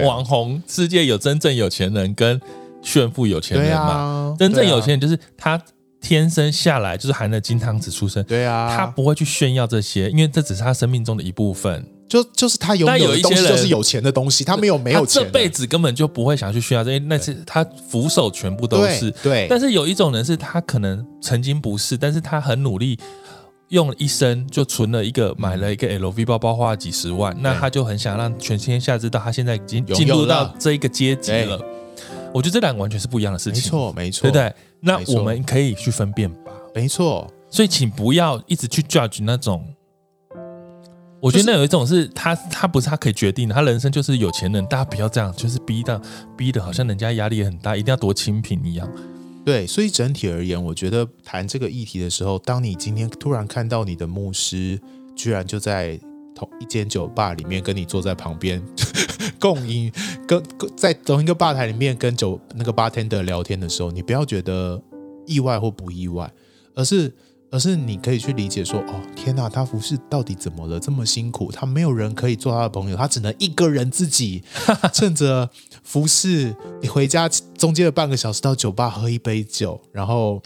[0.03, 2.41] 网红世界有真正有钱人跟
[2.81, 3.91] 炫富有钱人嘛。
[3.91, 5.61] 啊、真正有钱人就是他
[6.01, 11.85] 天生下来就是含了金汤匙出生，对啊，他不会去炫耀这些，因为这只是他生命中的一部分。
[12.07, 19.11] 就就是他有，但有一些人就是有钱的东西，他没有没有钱，这辈子根本就不会想去炫耀这些，那是他俯首全部都是。
[19.21, 22.97] 对，但是有一种人是他可能曾经不是，但是他很努力，
[23.67, 31.59] 用了一生就存了一个，买了一个 LV 包包，花了几十万，那他就很想让全天下知道他现在已经进入到这一个阶级了。
[32.33, 34.55] 我觉得这两个完全是不一样的事情，没错，没错，对不对？
[34.79, 37.31] 那我们可以去分辨吧，没错。
[37.49, 39.65] 所以请不要一直去 judge 那种。
[41.19, 45.99] 我觉得那有一种是他，他不是他可以决定的，他人生就是有钱人，大家不要这样，就是逼到
[46.37, 48.87] 逼的，好像人家压力也很大，一定要多清贫一样。
[49.43, 54.79] 对，所以整体而言，我觉得谈这个议题的时候，当你今天突然看到你的牧师
[55.15, 55.99] 居然就在
[56.37, 58.63] 同一间酒吧里面跟你坐在旁边
[59.41, 59.91] 共饮，
[60.27, 60.43] 跟
[60.75, 64.79] 在同一个吧台里面跟酒那个 bartender 聊天的时候，你不要觉得
[65.25, 66.31] 意外或不意外，
[66.75, 67.11] 而是
[67.49, 70.79] 而是你可以去理解说，哦，天哪，他服侍到底怎么了？
[70.79, 74.43] 这么辛苦，他没有人可以做他的朋友，他只能一个人自己
[74.93, 75.49] 趁着
[75.81, 77.27] 服侍，你回家
[77.57, 80.39] 中间的半个小时到酒吧喝一杯酒，然后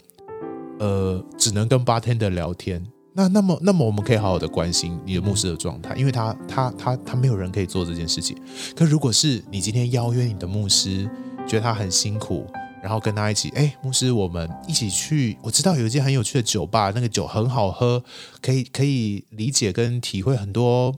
[0.79, 2.85] 呃，只能跟 bartender 聊天。
[3.14, 8.38] 那那么那么我们可以好好的关心你的牧师的状态，因为他他他他没有人可以做这件事情。
[8.76, 11.09] 可如果是你今天邀约你的牧师，
[11.47, 12.45] 觉得他很辛苦。
[12.82, 15.38] 然后跟他一起，哎，牧师，我们一起去。
[15.43, 18.03] 我知道有一间很有趣的酒吧，那个酒很好喝，
[18.41, 20.91] 可以可以理解跟体会很多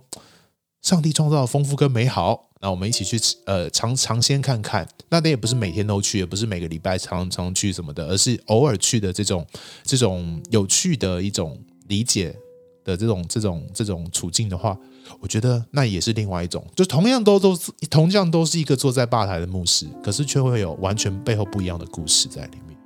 [0.81, 2.47] 上帝创造的丰富跟美好。
[2.61, 4.87] 那我们一起去，呃，尝尝鲜看看。
[5.09, 9.45] 那那也不是每天都去，也不是每个礼拜常常去什么的，而是偶尔去的这种
[9.83, 12.35] 这种有趣的一种理解
[12.83, 14.77] 的这种这种这种处境的话。
[15.19, 22.77] 我觉得那也是另外一种，就同样都都是同样都是一个坐在吧台的牧师，可是却会有完全背后不一样的故事在里面。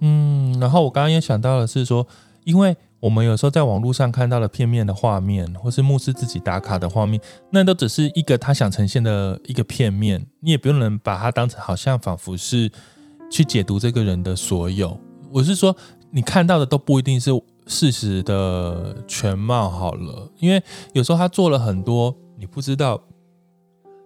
[0.00, 2.04] 嗯，然后我刚刚也想到的是说，
[2.42, 7.20] 因为我们有时候在网络上看到了片面的画面，或是牧师自己打卡的画面，
[7.50, 12.68] 那都只是一个他想呈现的一个片面，你也不用能把它当成好像仿佛是
[13.30, 14.98] 去解读这个人的所有。
[15.30, 15.76] 我是说，
[16.10, 17.30] 你看到的都不一定是。
[17.66, 23.00] 事实的全貌好了，因为有时候他做了很多你不知道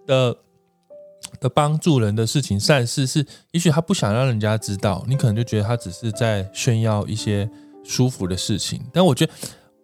[0.05, 0.35] 的
[1.41, 7.49] 的帮助人的事情善事，是也许他不想让人家知道，你可能就觉得他只是在炫耀一些
[7.83, 8.81] 舒服的事情。
[8.93, 9.33] 但我觉得，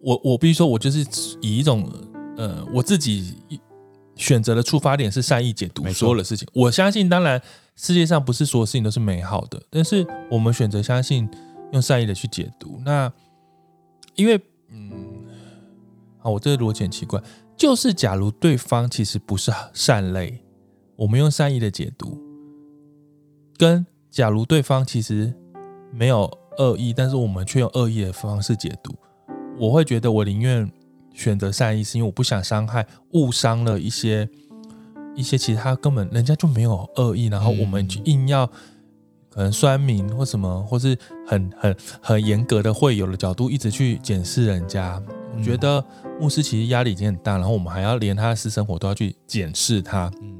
[0.01, 1.05] 我我必须说，我就是
[1.41, 1.91] 以一种
[2.37, 3.35] 呃我自己
[4.15, 6.47] 选择的出发点是善意解读所有的事情。
[6.53, 7.41] 我相信，当然
[7.75, 11.27] 世界上不是所有事情都是美好的，但是我们选择相信，
[11.73, 13.11] 用善意的去解读那。
[14.15, 14.39] 因为，
[14.69, 15.25] 嗯，
[16.19, 17.21] 好，我这个逻辑很奇怪，
[17.57, 20.39] 就是假如对方其实不是善类，
[20.95, 22.17] 我们用善意的解读，
[23.57, 25.33] 跟假如对方其实
[25.91, 28.95] 没有恶意，但是我们却用恶意的方式解读，
[29.59, 30.71] 我会觉得我宁愿
[31.13, 34.29] 选择善意，是因为我不想伤害、误伤了一些
[35.15, 38.49] 一些其他根本人家就没有恶意，然后我们就硬要。
[39.33, 45.01] 可能酸民或什么，或是很很很严格的会友的角度，一直去检视人家。
[45.35, 45.83] 我觉得
[46.19, 50.11] 牧师其实压力已经很大，然后我们还要连他的私生活都要去检视他。
[50.21, 50.37] 嗯，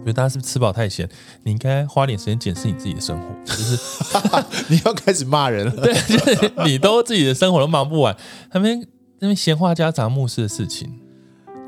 [0.00, 1.08] 觉得大家是不是吃饱太闲？
[1.44, 3.26] 你应该花点时间检视你自己的生活。
[3.46, 3.78] 就是
[4.68, 8.16] 你要开始骂人了， 对，就是你都自己的生活都忙不完，
[8.50, 8.84] 他们
[9.20, 10.92] 那边闲话家常牧师的事情。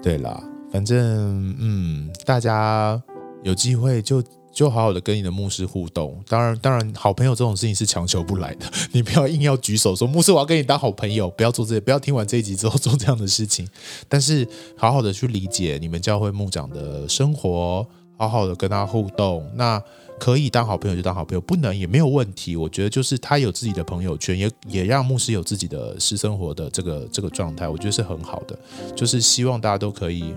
[0.03, 3.01] 对啦，反正嗯，大家
[3.45, 4.21] 有机会就。
[4.55, 13.69] 就好好的跟你的牧师互动，当然，当然，好朋友这种事情是强求不来的， 你不要硬要举手说牧师我要跟你当好朋友，不要做这些，不要听完这一集之后做这样的事情。
[14.09, 14.47] 但是，
[14.77, 17.85] 好好的去理解你们教会牧长的生活，
[18.17, 19.83] 好好的跟他互动，那
[20.21, 22.55] 可以当好朋友就当好朋友，不能也没有问题。
[22.55, 28.57] 我觉得就是他有自己的朋友圈，也也让牧师有自己的私生活的这个这个状态，我觉得是很好的。
[28.95, 30.33] 就是希望大家都可以，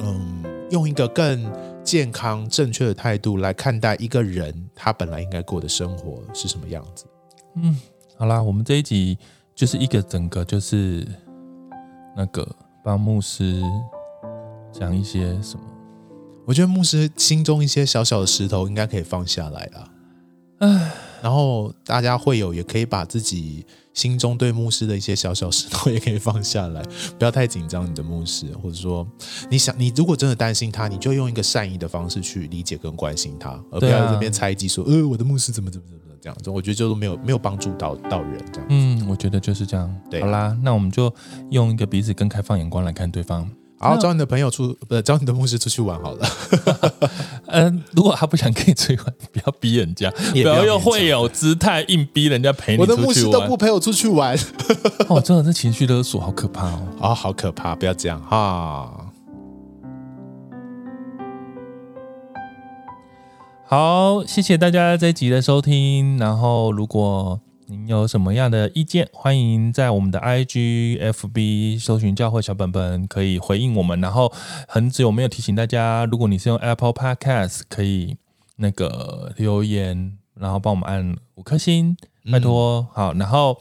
[0.00, 1.71] 嗯，用一个更。
[1.84, 7.04] 健康正确的态度来看待一个人，他本来应该过的生活是什么样子？
[7.56, 7.76] 嗯，
[8.16, 9.18] 好啦，我们这一集
[9.54, 11.06] 就是一个整个就是
[12.16, 12.46] 那个
[12.84, 13.62] 帮牧师
[14.72, 15.64] 讲一些什么？
[16.46, 19.88] 我觉得牧师心中一些小小的石头应该可以放下来了。
[20.58, 23.64] 唉，然后大家会有也可以把自己。
[23.94, 26.82] 心中对牧师的一些小小石头也可以放下来，
[27.18, 29.06] 不要太紧张你的牧师，或者说
[29.50, 38.66] 你想你如果真的担心他，你就用一个善意的方式去理解跟关心他，而不要在这边猜忌说，呃，我的牧师怎么怎么怎么这样子，我觉得就是没有没有帮助到到人这样。
[38.70, 39.94] 嗯，我觉得就是这样。
[40.10, 41.14] 对，好啦，那我们就
[41.50, 43.46] 用一个彼此更开放眼光来看对方。
[43.82, 46.26] 好，找你的朋友出，不找你的牧师出去玩好了。
[47.48, 52.96] 嗯，如果他不想跟你出去玩，不要逼人家， 不要用会有姿态硬逼人家陪你出去玩。
[52.98, 54.38] 我的牧师都不陪我出去玩。
[55.10, 56.88] 哦，真的，这情绪勒索好可怕哦！
[57.00, 59.08] 啊、哦，好可怕，不要这样哈。
[63.66, 66.18] 好，谢谢大家这一集的收听。
[66.18, 67.40] 然后，如果
[67.72, 73.98] 您有什么样的意见，欢迎在我们的 IG、FB 搜寻教会小本本，可以回应我们。
[73.98, 74.30] 然后
[74.68, 78.18] 很久没有提醒大家，如果你是用 Apple Podcast，可以
[78.56, 81.96] 那个留言，然后帮我们按五颗星，
[82.30, 82.86] 拜托。
[82.92, 83.58] 好，然后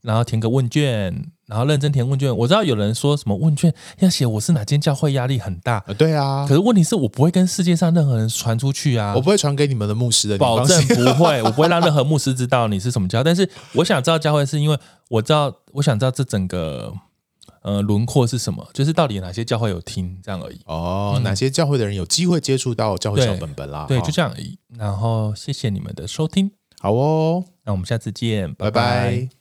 [0.00, 1.30] 然后填个问卷。
[1.50, 6.46] 然后认真填问卷，我知道有人说什么问卷要写我是哪间教会压力很大，对啊。
[6.48, 13.24] 可是问题是我不会跟世界上任何人传出去啊，我不会传给你们的牧师的，保证不会， 我不会让任何牧师知道你是什么教。
[13.24, 14.78] 但是我想知道教会是因为
[15.08, 16.94] 我知道，我想知道这整个
[17.62, 20.60] 呃轮廓是什么，就是到底哪些教会有听这样而已。
[20.66, 23.86] 哦，嗯、哪些教会的人有机会接触到教会小本本啦？
[23.88, 24.56] 对，对，就这样而已。
[24.78, 28.80] 然后谢谢你们的收听，好哦，那我们下次见，拜拜。
[28.80, 29.39] 拜拜。